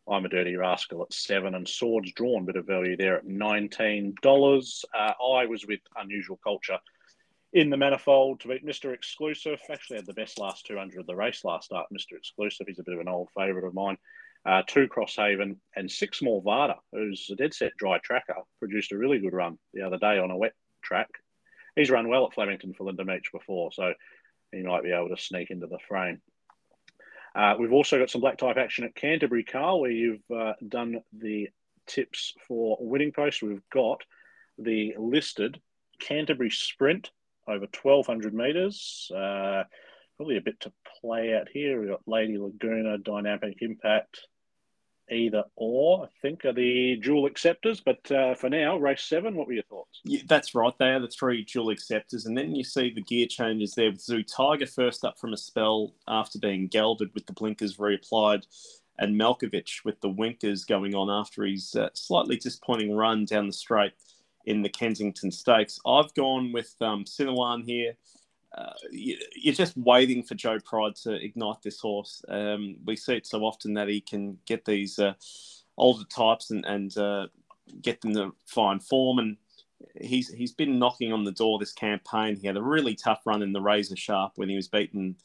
i'm 0.08 0.26
a 0.26 0.30
dirty 0.30 0.56
rascal 0.58 1.02
at 1.02 1.14
7 1.14 1.56
and 1.56 1.68
swords 1.68 2.12
drawn 2.12 2.46
bit 2.46 2.58
of 2.58 2.68
value 2.68 2.98
there 2.98 3.18
at 3.18 3.26
$19 3.26 4.86
uh, 4.94 4.98
i 5.00 5.46
was 5.46 5.66
with 5.66 5.80
unusual 5.96 6.40
culture 6.44 6.78
in 7.56 7.70
the 7.70 7.78
manifold 7.78 8.42
to 8.42 8.50
beat 8.50 8.66
Mr. 8.66 8.94
Exclusive. 8.94 9.62
Actually 9.72 9.96
had 9.96 10.06
the 10.06 10.14
best 10.14 10.38
last 10.38 10.66
200 10.66 11.00
of 11.00 11.08
the 11.08 11.16
race 11.16 11.46
last 11.46 11.68
start, 11.68 11.88
Mr. 11.92 12.18
Exclusive. 12.18 12.68
He's 12.68 12.80
a 12.80 12.84
bit 12.84 12.96
of 12.96 13.00
an 13.00 13.08
old 13.08 13.30
favourite 13.36 13.66
of 13.66 13.74
mine. 13.74 13.98
Uh, 14.46 14.62
two 14.68 14.90
Crosshaven 14.90 15.56
and 15.74 15.90
six 15.90 16.22
more 16.22 16.42
Vada, 16.42 16.76
who's 16.92 17.30
a 17.32 17.36
dead 17.36 17.54
set 17.54 17.72
dry 17.78 17.98
tracker, 18.04 18.36
produced 18.60 18.92
a 18.92 18.98
really 18.98 19.20
good 19.20 19.34
run 19.34 19.58
the 19.74 19.84
other 19.84 19.98
day 19.98 20.20
on 20.20 20.32
a 20.32 20.38
wet 20.38 20.52
track. 20.84 21.08
He's 21.78 21.90
run 21.90 22.10
well 22.10 22.26
at 22.28 22.34
Flemington 22.34 22.74
for 22.74 22.84
Linda 22.84 23.06
Meech 23.06 23.32
before, 23.32 23.72
so 23.72 23.94
he 24.52 24.62
might 24.62 24.84
be 24.84 24.92
able 24.92 25.10
to 25.10 25.18
sneak 25.18 25.50
into 25.50 25.68
the 25.68 25.80
frame. 25.88 26.22
Uh, 27.34 27.56
we've 27.58 27.74
also 27.74 27.98
got 27.98 28.10
some 28.10 28.22
black 28.22 28.38
type 28.38 28.58
action 28.58 28.84
at 28.84 28.96
Canterbury, 28.96 29.46
Carl, 29.46 29.80
where 29.80 29.92
you've 29.92 30.30
uh, 30.30 30.54
done 30.68 31.00
the 31.18 31.48
tips 31.88 32.34
for 32.50 32.78
winning 32.82 33.14
post. 33.14 33.42
We've 33.42 33.68
got 33.72 34.04
the 34.58 34.94
listed 34.98 35.62
Canterbury 36.00 36.50
Sprint 36.50 37.12
over 37.48 37.68
1200 37.82 38.34
metres. 38.34 39.12
Uh, 39.16 39.64
probably 40.18 40.38
a 40.38 40.42
bit 40.42 40.60
to 40.62 40.72
play 41.02 41.34
out 41.34 41.48
here. 41.52 41.80
We've 41.80 41.90
got 41.90 42.02
Lady 42.08 42.38
Laguna, 42.38 42.98
Dynamic 42.98 43.58
Impact, 43.62 44.22
either 45.12 45.44
or, 45.56 46.06
I 46.06 46.08
think, 46.22 46.46
are 46.46 46.54
the 46.54 46.98
dual 47.02 47.26
acceptors. 47.26 47.82
But 47.82 48.10
uh, 48.12 48.36
for 48.36 48.50
now, 48.50 48.78
race 48.78 49.04
seven, 49.04 49.36
what 49.36 49.48
were 49.48 49.54
your 49.54 49.64
thoughts? 49.64 50.00
Yeah, 50.04 50.22
that's 50.28 50.56
right. 50.56 50.74
They 50.78 50.90
are 50.90 51.00
the 51.00 51.08
three 51.08 51.44
dual 51.44 51.70
acceptors. 51.70 52.26
And 52.26 52.38
then 52.38 52.56
you 52.56 52.64
see 52.64 52.92
the 52.94 53.02
gear 53.02 53.28
changes 53.28 53.74
there 53.74 53.92
with 53.92 54.02
Zoo 54.02 54.24
Tiger 54.24 54.68
first 54.68 55.04
up 55.04 55.20
from 55.20 55.34
a 55.34 55.38
spell 55.38 55.94
after 56.08 56.40
being 56.40 56.68
gelded 56.68 57.14
with 57.14 57.26
the 57.26 57.34
blinkers 57.34 57.78
reapplied. 57.78 58.46
And 58.98 59.20
Malkovich 59.20 59.84
with 59.84 60.00
the 60.00 60.10
winkers 60.10 60.64
going 60.64 60.96
on 60.96 61.10
after 61.10 61.44
his 61.44 61.76
uh, 61.76 61.90
slightly 61.94 62.38
disappointing 62.38 62.96
run 62.96 63.26
down 63.26 63.48
the 63.48 63.54
straight 63.54 63.92
in 64.46 64.62
the 64.62 64.70
Kensington 64.70 65.32
Stakes. 65.32 65.80
I've 65.86 66.14
gone 66.14 66.52
with 66.52 66.76
um, 66.82 67.06
here. 67.66 67.96
Uh, 68.58 68.72
you, 68.92 69.18
are 69.48 69.54
just 69.54 69.76
waiting 69.76 70.24
for 70.24 70.36
Joe 70.36 70.60
Pride 70.64 70.96
to 71.04 71.14
ignite 71.14 71.62
this 71.62 71.80
horse. 71.80 72.24
Um, 72.30 72.78
we 72.86 72.96
see 72.96 73.16
it 73.16 73.28
so 73.28 73.42
often 73.42 73.74
that 73.74 73.90
he 73.90 74.00
can 74.00 74.38
get 74.46 74.64
these 74.64 74.98
uh, 74.98 75.14
older 75.78 76.06
types 76.06 76.52
and, 76.52 76.64
and 76.66 76.98
uh, 76.98 77.28
get 77.82 78.00
them 78.00 78.14
to 78.14 78.34
find 78.46 78.82
form. 78.82 79.20
And 79.20 79.38
he's 80.00 80.30
he's 80.30 80.54
been 80.54 80.80
knocking 80.80 81.12
on 81.12 81.26
the 81.26 81.32
door 81.32 81.60
this 81.60 81.74
campaign. 81.74 82.38
He 82.38 82.48
had 82.48 82.58
a 82.58 82.62
really 82.62 82.96
tough 82.96 83.22
run 83.26 83.42
in 83.42 83.52
the 83.52 83.62
Razor 83.62 83.98
Sharp 83.98 84.34
when 84.36 84.48
he 84.48 84.56
was 84.56 84.70
beaten 84.70 85.18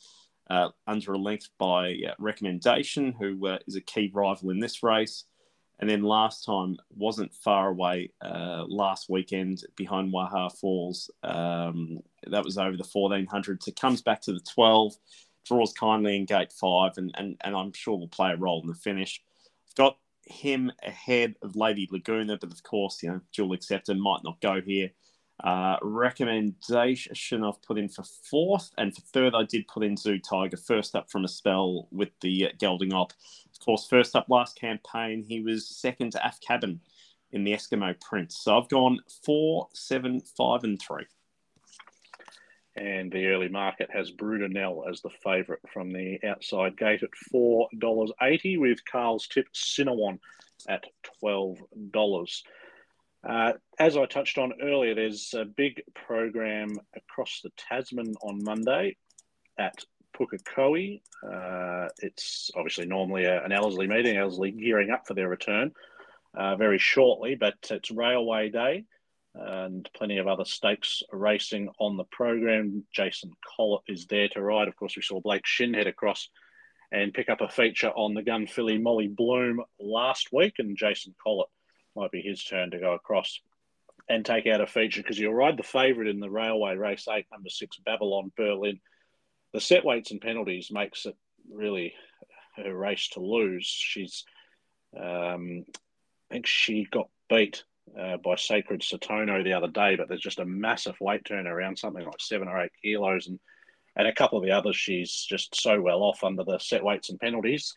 uh, 0.48 0.70
under 0.86 1.12
a 1.12 1.18
length 1.18 1.50
by 1.58 1.92
uh, 2.08 2.14
Recommendation, 2.18 3.12
who 3.12 3.46
uh, 3.46 3.58
is 3.66 3.76
a 3.76 3.80
key 3.80 4.10
rival 4.12 4.50
in 4.50 4.58
this 4.58 4.82
race. 4.82 5.24
And 5.80 5.88
then 5.88 6.02
last 6.02 6.44
time 6.44 6.76
wasn't 6.94 7.34
far 7.34 7.68
away 7.68 8.12
uh, 8.22 8.64
last 8.68 9.08
weekend 9.08 9.64
behind 9.76 10.12
Waha 10.12 10.50
Falls. 10.50 11.10
Um, 11.22 12.00
that 12.26 12.44
was 12.44 12.58
over 12.58 12.76
the 12.76 12.88
1400. 12.90 13.62
So 13.62 13.72
comes 13.72 14.02
back 14.02 14.20
to 14.22 14.34
the 14.34 14.40
12, 14.40 14.92
draws 15.46 15.72
kindly 15.72 16.16
in 16.16 16.26
gate 16.26 16.52
five, 16.52 16.92
and, 16.98 17.14
and, 17.16 17.36
and 17.40 17.56
I'm 17.56 17.72
sure 17.72 17.96
will 17.96 18.08
play 18.08 18.32
a 18.32 18.36
role 18.36 18.60
in 18.60 18.68
the 18.68 18.74
finish. 18.74 19.22
I've 19.68 19.74
got 19.74 19.96
him 20.26 20.70
ahead 20.84 21.36
of 21.42 21.56
Lady 21.56 21.88
Laguna, 21.90 22.36
but 22.38 22.52
of 22.52 22.62
course, 22.62 23.02
you 23.02 23.08
know, 23.08 23.20
dual 23.32 23.54
acceptor 23.54 23.94
might 23.94 24.20
not 24.22 24.40
go 24.42 24.60
here. 24.60 24.90
Uh, 25.42 25.76
recommendation 25.80 27.42
I've 27.42 27.62
put 27.62 27.78
in 27.78 27.88
for 27.88 28.04
fourth, 28.30 28.70
and 28.76 28.94
for 28.94 29.00
third, 29.00 29.34
I 29.34 29.44
did 29.44 29.66
put 29.66 29.82
in 29.82 29.96
Zoo 29.96 30.18
Tiger 30.18 30.58
first 30.58 30.94
up 30.94 31.10
from 31.10 31.24
a 31.24 31.28
spell 31.28 31.88
with 31.90 32.10
the 32.20 32.48
gelding 32.58 32.92
op. 32.92 33.14
Course, 33.64 33.86
first 33.88 34.16
up 34.16 34.26
last 34.28 34.58
campaign, 34.58 35.22
he 35.22 35.40
was 35.40 35.68
second 35.68 36.12
to 36.12 36.26
Af 36.26 36.40
Cabin 36.40 36.80
in 37.32 37.44
the 37.44 37.52
Eskimo 37.52 37.98
Prince. 38.00 38.38
So 38.42 38.56
I've 38.56 38.68
gone 38.68 39.00
four, 39.24 39.68
seven, 39.74 40.20
five, 40.36 40.64
and 40.64 40.80
three. 40.80 41.06
And 42.76 43.12
the 43.12 43.26
early 43.26 43.48
market 43.48 43.90
has 43.92 44.10
Brudenell 44.10 44.88
as 44.88 45.02
the 45.02 45.10
favourite 45.22 45.60
from 45.72 45.92
the 45.92 46.18
outside 46.26 46.78
gate 46.78 47.02
at 47.02 47.10
$4.80, 47.34 48.58
with 48.58 48.84
Carl's 48.90 49.26
tip 49.26 49.48
Cinnamon 49.52 50.20
at 50.68 50.84
$12. 51.22 52.42
Uh, 53.28 53.52
as 53.78 53.96
I 53.96 54.06
touched 54.06 54.38
on 54.38 54.54
earlier, 54.62 54.94
there's 54.94 55.34
a 55.34 55.44
big 55.44 55.82
program 55.94 56.80
across 56.96 57.40
the 57.42 57.50
Tasman 57.56 58.14
on 58.22 58.42
Monday 58.42 58.96
at 59.58 59.84
Pukekohe. 60.20 61.00
Uh, 61.24 61.88
it's 61.98 62.50
obviously 62.54 62.86
normally 62.86 63.24
a, 63.24 63.42
an 63.42 63.52
Ellerslie 63.52 63.86
meeting, 63.86 64.16
Ellerslie 64.16 64.50
gearing 64.50 64.90
up 64.90 65.06
for 65.06 65.14
their 65.14 65.28
return 65.28 65.72
uh, 66.34 66.56
very 66.56 66.78
shortly, 66.78 67.34
but 67.34 67.54
it's 67.70 67.90
Railway 67.90 68.50
Day 68.50 68.84
and 69.34 69.88
plenty 69.94 70.18
of 70.18 70.26
other 70.26 70.44
stakes 70.44 71.02
racing 71.12 71.68
on 71.78 71.96
the 71.96 72.04
program. 72.04 72.84
Jason 72.92 73.30
Collett 73.56 73.82
is 73.88 74.06
there 74.06 74.28
to 74.28 74.42
ride. 74.42 74.68
Of 74.68 74.76
course, 74.76 74.96
we 74.96 75.02
saw 75.02 75.20
Blake 75.20 75.46
Shinn 75.46 75.74
head 75.74 75.86
across 75.86 76.28
and 76.92 77.14
pick 77.14 77.28
up 77.28 77.40
a 77.40 77.48
feature 77.48 77.90
on 77.90 78.14
the 78.14 78.22
gun 78.22 78.46
filly 78.46 78.78
Molly 78.78 79.06
Bloom 79.06 79.60
last 79.78 80.28
week, 80.32 80.54
and 80.58 80.76
Jason 80.76 81.14
Collett 81.22 81.48
might 81.94 82.10
be 82.10 82.20
his 82.20 82.42
turn 82.42 82.72
to 82.72 82.78
go 82.78 82.94
across 82.94 83.40
and 84.08 84.24
take 84.24 84.46
out 84.48 84.60
a 84.60 84.66
feature 84.66 85.02
because 85.02 85.18
you'll 85.18 85.32
ride 85.32 85.56
the 85.56 85.62
favourite 85.62 86.10
in 86.10 86.18
the 86.18 86.30
railway 86.30 86.74
race 86.74 87.06
eight, 87.08 87.26
number 87.30 87.48
six, 87.48 87.78
Babylon 87.84 88.32
Berlin. 88.36 88.80
The 89.52 89.60
set 89.60 89.84
weights 89.84 90.10
and 90.10 90.20
penalties 90.20 90.70
makes 90.70 91.06
it 91.06 91.16
really 91.52 91.94
her 92.56 92.74
race 92.74 93.08
to 93.10 93.20
lose. 93.20 93.66
She's, 93.66 94.24
um, 94.96 95.64
I 96.30 96.34
think 96.34 96.46
she 96.46 96.86
got 96.90 97.08
beat 97.28 97.64
uh, 97.98 98.18
by 98.18 98.36
Sacred 98.36 98.82
Satono 98.82 99.42
the 99.42 99.54
other 99.54 99.68
day, 99.68 99.96
but 99.96 100.08
there's 100.08 100.20
just 100.20 100.38
a 100.38 100.44
massive 100.44 100.96
weight 101.00 101.24
turn 101.24 101.46
around 101.46 101.78
something 101.78 102.04
like 102.04 102.20
seven 102.20 102.48
or 102.48 102.60
eight 102.60 102.72
kilos, 102.82 103.26
and 103.26 103.40
and 103.96 104.06
a 104.06 104.14
couple 104.14 104.38
of 104.38 104.44
the 104.44 104.52
others 104.52 104.76
she's 104.76 105.26
just 105.28 105.60
so 105.60 105.80
well 105.80 106.02
off 106.02 106.22
under 106.22 106.44
the 106.44 106.58
set 106.58 106.84
weights 106.84 107.10
and 107.10 107.18
penalties. 107.18 107.74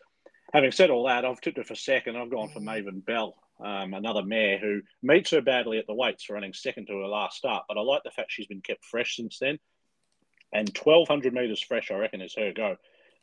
Having 0.52 0.72
said 0.72 0.90
all 0.90 1.06
that, 1.06 1.24
I've 1.24 1.40
tipped 1.40 1.58
her 1.58 1.64
for 1.64 1.74
second. 1.74 2.16
I've 2.16 2.30
gone 2.30 2.50
for 2.50 2.60
Maven 2.60 3.04
Bell 3.04 3.34
um, 3.62 3.94
another 3.94 4.22
mare 4.22 4.58
who 4.58 4.80
meets 5.02 5.30
her 5.30 5.40
badly 5.40 5.78
at 5.78 5.86
the 5.86 5.94
weights 5.94 6.30
running 6.30 6.52
second 6.52 6.86
to 6.86 6.98
her 6.98 7.06
last 7.06 7.36
start. 7.36 7.64
But 7.68 7.78
I 7.78 7.80
like 7.80 8.02
the 8.04 8.10
fact 8.10 8.32
she's 8.32 8.46
been 8.46 8.60
kept 8.60 8.84
fresh 8.84 9.16
since 9.16 9.38
then. 9.38 9.58
And 10.54 10.68
1,200 10.68 11.34
metres 11.34 11.60
fresh, 11.60 11.90
I 11.90 11.96
reckon, 11.96 12.22
is 12.22 12.36
her 12.36 12.52
go. 12.52 12.76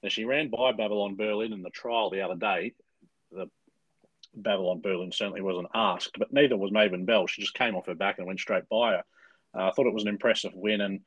Now, 0.03 0.09
she 0.09 0.25
ran 0.25 0.49
by 0.49 0.73
Babylon 0.73 1.15
Berlin 1.15 1.53
in 1.53 1.63
the 1.63 1.69
trial 1.69 2.09
the 2.09 2.21
other 2.21 2.35
day. 2.35 2.73
The 3.31 3.49
Babylon 4.35 4.81
Berlin 4.81 5.11
certainly 5.11 5.41
wasn't 5.41 5.69
asked, 5.73 6.17
but 6.19 6.33
neither 6.33 6.57
was 6.57 6.71
Maven 6.71 7.05
Bell. 7.05 7.27
She 7.27 7.41
just 7.41 7.53
came 7.53 7.75
off 7.75 7.87
her 7.87 7.95
back 7.95 8.17
and 8.17 8.27
went 8.27 8.39
straight 8.39 8.67
by 8.69 8.91
her. 8.91 9.03
Uh, 9.57 9.67
I 9.67 9.71
thought 9.71 9.87
it 9.87 9.93
was 9.93 10.03
an 10.03 10.09
impressive 10.09 10.53
win 10.53 10.81
and 10.81 10.99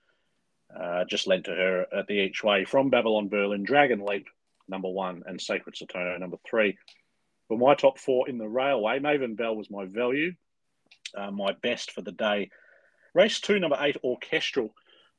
uh, 0.75 1.05
just 1.05 1.27
lent 1.27 1.45
to 1.45 1.55
her 1.55 1.87
at 1.95 2.07
the 2.07 2.15
each 2.15 2.43
way 2.43 2.65
from 2.65 2.91
Babylon 2.91 3.29
Berlin, 3.29 3.63
Dragon 3.63 4.05
Leap, 4.05 4.27
number 4.67 4.89
one, 4.89 5.23
and 5.27 5.41
Sacred 5.41 5.75
Satono, 5.75 6.19
number 6.19 6.39
three. 6.49 6.77
For 7.49 7.59
my 7.59 7.75
top 7.75 7.99
four 7.99 8.29
in 8.29 8.39
the 8.39 8.49
railway, 8.49 8.99
Maven 8.99 9.37
Bell 9.37 9.55
was 9.55 9.71
my 9.71 9.85
value, 9.85 10.35
uh, 11.15 11.31
my 11.31 11.53
best 11.53 11.93
for 11.93 12.01
the 12.01 12.13
day. 12.13 12.51
Race 13.13 13.41
two, 13.41 13.59
number 13.59 13.77
eight, 13.81 13.97
Orchestral. 14.03 14.75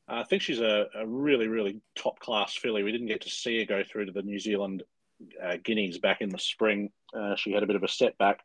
I 0.08 0.24
think 0.24 0.44
she's 0.44 0.60
a, 0.60 0.88
a, 0.96 1.06
really, 1.06 1.48
really 1.48 1.82
top 1.96 2.20
class 2.20 2.56
filly. 2.56 2.84
We 2.84 2.92
didn't 2.92 3.08
get 3.08 3.22
to 3.22 3.30
see 3.30 3.60
her 3.60 3.66
go 3.66 3.84
through 3.84 4.06
to 4.06 4.12
the 4.12 4.22
New 4.22 4.40
Zealand 4.40 4.84
uh, 5.44 5.58
Guineas 5.64 5.98
back 5.98 6.22
in 6.22 6.30
the 6.30 6.38
spring. 6.38 6.92
Uh, 7.14 7.36
she 7.36 7.52
had 7.54 7.64
a 7.64 7.68
bit 7.68 7.76
of 7.76 7.84
a 7.84 7.88
setback. 7.88 8.42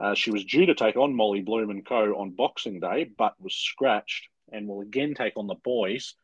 Uh, 0.00 0.14
she 0.14 0.30
was 0.30 0.44
due 0.44 0.66
to 0.66 0.74
take 0.74 0.96
on 0.96 1.16
Molly 1.16 1.40
Bloom 1.40 1.70
and 1.70 1.84
Co. 1.84 2.14
on 2.18 2.30
Boxing 2.30 2.80
Day, 2.80 3.10
but 3.16 3.34
was 3.40 3.54
scratched 3.54 4.28
and 4.52 4.68
will 4.68 4.80
again 4.80 5.14
take 5.14 5.36
on 5.36 5.46
the 5.46 5.54
boys 5.54 6.14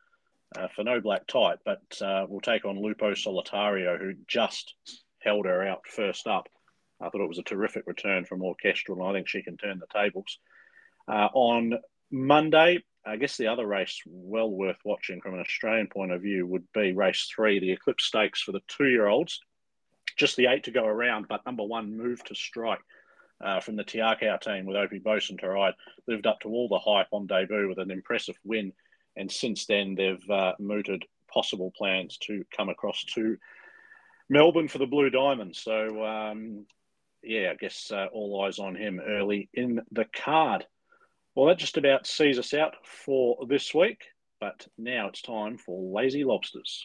uh, 0.56 0.68
for 0.68 0.84
no 0.84 1.00
black 1.00 1.26
type, 1.26 1.60
but 1.64 1.82
uh, 2.00 2.26
will 2.28 2.40
take 2.40 2.64
on 2.64 2.80
Lupo 2.80 3.12
Solitario, 3.12 3.98
who 3.98 4.14
just 4.28 4.74
held 5.20 5.46
her 5.46 5.66
out 5.66 5.86
first 5.88 6.26
up. 6.26 6.48
I 7.00 7.08
thought 7.08 7.22
it 7.22 7.28
was 7.28 7.38
a 7.38 7.44
terrific 7.44 7.84
return 7.86 8.24
from 8.24 8.42
Orchestral, 8.42 9.00
and 9.00 9.08
I 9.08 9.12
think 9.12 9.28
she 9.28 9.42
can 9.42 9.56
turn 9.56 9.80
the 9.80 9.86
tables. 9.92 10.38
Uh, 11.08 11.28
on 11.32 11.78
Monday, 12.10 12.84
I 13.04 13.16
guess 13.16 13.36
the 13.36 13.48
other 13.48 13.66
race 13.66 14.00
well 14.06 14.50
worth 14.50 14.78
watching 14.84 15.20
from 15.20 15.34
an 15.34 15.40
Australian 15.40 15.88
point 15.88 16.12
of 16.12 16.22
view 16.22 16.46
would 16.46 16.64
be 16.72 16.92
race 16.92 17.28
three, 17.34 17.58
the 17.58 17.72
Eclipse 17.72 18.04
Stakes 18.04 18.42
for 18.42 18.52
the 18.52 18.62
two 18.68 18.86
year 18.86 19.08
olds. 19.08 19.40
Just 20.16 20.36
the 20.36 20.46
eight 20.46 20.64
to 20.64 20.70
go 20.70 20.84
around, 20.84 21.26
but 21.28 21.44
number 21.44 21.64
one 21.64 21.96
moved 21.96 22.26
to 22.28 22.34
strike 22.34 22.80
uh, 23.42 23.60
from 23.60 23.76
the 23.76 23.84
Te 23.84 23.98
Akau 23.98 24.40
team 24.40 24.66
with 24.66 24.76
Opie 24.76 24.98
Bosson 24.98 25.36
to 25.38 25.48
ride. 25.48 25.74
Lived 26.06 26.26
up 26.26 26.40
to 26.40 26.48
all 26.48 26.68
the 26.68 26.78
hype 26.78 27.08
on 27.12 27.26
debut 27.26 27.68
with 27.68 27.78
an 27.78 27.90
impressive 27.90 28.36
win. 28.44 28.72
And 29.16 29.30
since 29.30 29.66
then, 29.66 29.94
they've 29.94 30.30
uh, 30.30 30.52
mooted 30.58 31.04
possible 31.32 31.72
plans 31.76 32.18
to 32.18 32.44
come 32.56 32.68
across 32.68 33.04
to 33.14 33.36
Melbourne 34.28 34.68
for 34.68 34.78
the 34.78 34.86
Blue 34.86 35.10
Diamond. 35.10 35.56
So, 35.56 36.04
um, 36.04 36.66
yeah, 37.22 37.50
I 37.50 37.54
guess 37.54 37.90
uh, 37.90 38.06
all 38.12 38.42
eyes 38.42 38.58
on 38.58 38.74
him 38.74 39.00
early 39.00 39.48
in 39.54 39.80
the 39.90 40.06
card. 40.14 40.66
Well, 41.34 41.46
that 41.46 41.58
just 41.58 41.78
about 41.78 42.06
sees 42.06 42.38
us 42.38 42.52
out 42.52 42.74
for 42.84 43.38
this 43.48 43.72
week, 43.74 44.02
but 44.38 44.66
now 44.76 45.08
it's 45.08 45.22
time 45.22 45.56
for 45.56 45.80
Lazy 45.98 46.24
Lobsters. 46.24 46.84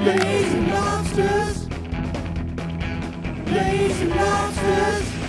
Lazy 0.00 0.60
Lobsters. 0.62 1.68
Lazy 3.46 4.06
Lobsters. 4.06 5.19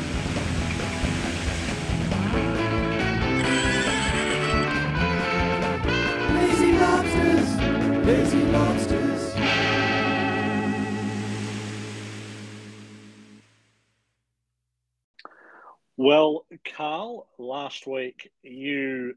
Well, 16.03 16.47
Carl, 16.75 17.27
last 17.37 17.85
week 17.85 18.31
you 18.41 19.13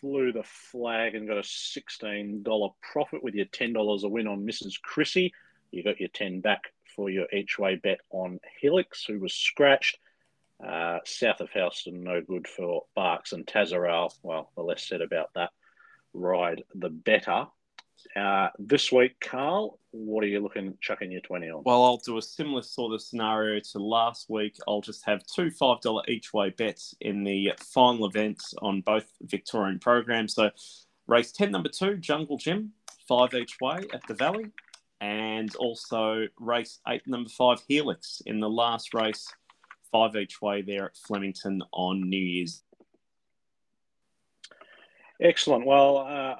flew 0.00 0.32
the 0.32 0.42
flag 0.42 1.14
and 1.14 1.28
got 1.28 1.38
a 1.38 1.42
$16 1.42 2.72
profit 2.82 3.22
with 3.22 3.36
your 3.36 3.46
$10 3.46 4.02
a 4.02 4.08
win 4.08 4.26
on 4.26 4.44
Mrs. 4.44 4.82
Chrissy. 4.82 5.32
You 5.70 5.84
got 5.84 6.00
your 6.00 6.08
10 6.08 6.40
back 6.40 6.72
for 6.96 7.08
your 7.08 7.28
each 7.32 7.56
way 7.56 7.76
bet 7.76 8.00
on 8.10 8.40
Helix, 8.60 9.04
who 9.04 9.20
was 9.20 9.32
scratched. 9.32 9.96
Uh, 10.58 10.98
south 11.04 11.40
of 11.40 11.50
Houston, 11.50 12.02
no 12.02 12.20
good 12.20 12.48
for 12.48 12.82
Barks 12.96 13.30
and 13.30 13.46
Tazaral. 13.46 14.12
Well, 14.24 14.50
the 14.56 14.62
less 14.64 14.82
said 14.82 15.02
about 15.02 15.30
that 15.36 15.50
ride, 16.14 16.64
the 16.74 16.90
better. 16.90 17.46
Uh, 18.16 18.48
this 18.58 18.92
week, 18.92 19.18
Carl, 19.20 19.78
what 19.90 20.24
are 20.24 20.28
you 20.28 20.40
looking 20.40 20.76
chucking 20.80 21.10
your 21.10 21.20
20 21.22 21.48
on? 21.50 21.62
Well, 21.64 21.84
I'll 21.84 21.96
do 21.98 22.18
a 22.18 22.22
similar 22.22 22.62
sort 22.62 22.94
of 22.94 23.02
scenario 23.02 23.60
to 23.72 23.78
last 23.78 24.26
week. 24.28 24.56
I'll 24.68 24.80
just 24.80 25.04
have 25.06 25.24
two 25.26 25.50
$5 25.50 26.08
each 26.08 26.32
way 26.32 26.50
bets 26.50 26.94
in 27.00 27.24
the 27.24 27.52
final 27.60 28.06
events 28.06 28.54
on 28.62 28.82
both 28.82 29.06
Victorian 29.22 29.78
programs. 29.78 30.34
So, 30.34 30.50
race 31.06 31.32
10, 31.32 31.50
number 31.50 31.68
two, 31.68 31.96
Jungle 31.96 32.36
Gym, 32.36 32.72
five 33.08 33.34
each 33.34 33.56
way 33.60 33.80
at 33.92 34.06
the 34.06 34.14
Valley. 34.14 34.46
And 35.00 35.54
also 35.56 36.26
race 36.38 36.80
eight, 36.88 37.02
number 37.06 37.28
five, 37.28 37.60
Helix 37.68 38.22
in 38.26 38.40
the 38.40 38.48
last 38.48 38.94
race, 38.94 39.26
five 39.92 40.16
each 40.16 40.40
way 40.40 40.62
there 40.62 40.86
at 40.86 40.96
Flemington 40.96 41.62
on 41.72 42.08
New 42.08 42.16
Year's. 42.16 42.62
Excellent. 45.20 45.64
Well, 45.64 45.98
uh, 45.98 46.34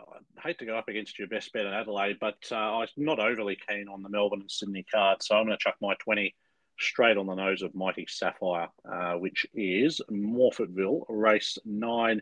hate 0.44 0.58
to 0.58 0.66
go 0.66 0.76
up 0.76 0.88
against 0.88 1.18
your 1.18 1.28
best 1.28 1.52
bet 1.52 1.64
in 1.64 1.72
Adelaide, 1.72 2.18
but 2.20 2.37
uh, 2.50 2.78
I'm 2.78 2.88
not 2.96 3.18
overly 3.18 3.56
keen 3.68 3.88
on 3.88 4.02
the 4.02 4.08
Melbourne 4.08 4.40
and 4.40 4.50
Sydney 4.50 4.84
card, 4.92 5.22
so 5.22 5.37
I'm 5.37 5.46
going 5.46 5.56
to 5.56 5.62
chuck 5.62 5.76
my 5.80 5.94
20 6.00 6.34
straight 6.78 7.16
on 7.16 7.26
the 7.26 7.34
nose 7.34 7.62
of 7.62 7.74
Mighty 7.74 8.06
Sapphire, 8.08 8.68
uh, 8.90 9.14
which 9.14 9.46
is 9.54 10.00
Morphettville, 10.10 11.04
race 11.08 11.56
nine, 11.64 12.20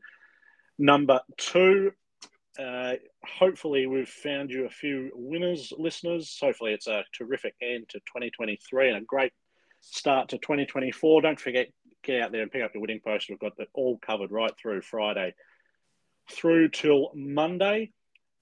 number 0.79 1.21
two. 1.37 1.93
Uh, 2.59 2.95
hopefully, 3.25 3.87
we've 3.87 4.09
found 4.09 4.51
you 4.51 4.67
a 4.67 4.71
few 4.71 5.11
winners, 5.15 5.73
listeners. 5.79 6.39
Hopefully, 6.41 6.73
it's 6.73 6.87
a 6.87 7.05
terrific 7.17 7.55
end 7.63 7.89
to 7.89 7.99
2023 8.01 8.89
and 8.89 8.99
a 8.99 9.01
great 9.01 9.33
start 9.81 10.29
to 10.29 10.39
2024. 10.39 11.23
Don't 11.23 11.41
forget, 11.41 11.69
get 12.05 12.21
out 12.21 12.31
there 12.31 12.43
and 12.43 12.53
pick 12.53 12.63
up 12.63 12.75
your 12.75 12.83
winning 12.83 13.01
post. 13.01 13.31
We've 13.31 13.39
got 13.39 13.57
that 13.57 13.69
all 13.73 13.99
covered 13.99 14.31
right 14.31 14.53
through 14.61 14.83
Friday 14.83 15.33
through 16.33 16.71
till 16.71 17.11
Monday. 17.15 17.93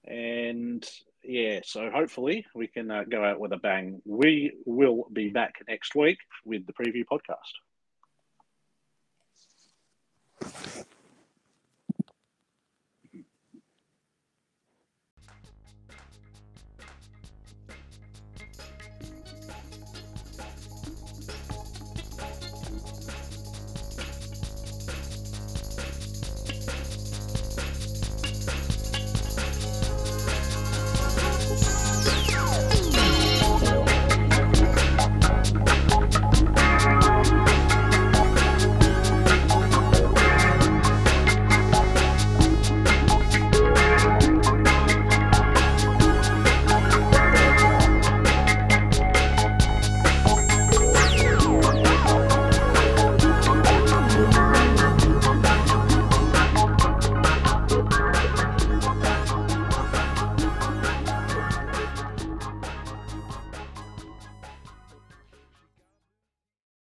And 0.05 0.87
yeah, 1.23 1.59
so 1.63 1.89
hopefully 1.91 2.45
we 2.55 2.67
can 2.67 2.89
uh, 2.89 3.03
go 3.03 3.23
out 3.23 3.39
with 3.39 3.53
a 3.53 3.57
bang. 3.57 4.01
We 4.05 4.53
will 4.65 5.07
be 5.11 5.29
back 5.29 5.55
next 5.67 5.95
week 5.95 6.17
with 6.45 6.65
the 6.65 6.73
preview 6.73 7.05
podcast. 7.05 7.37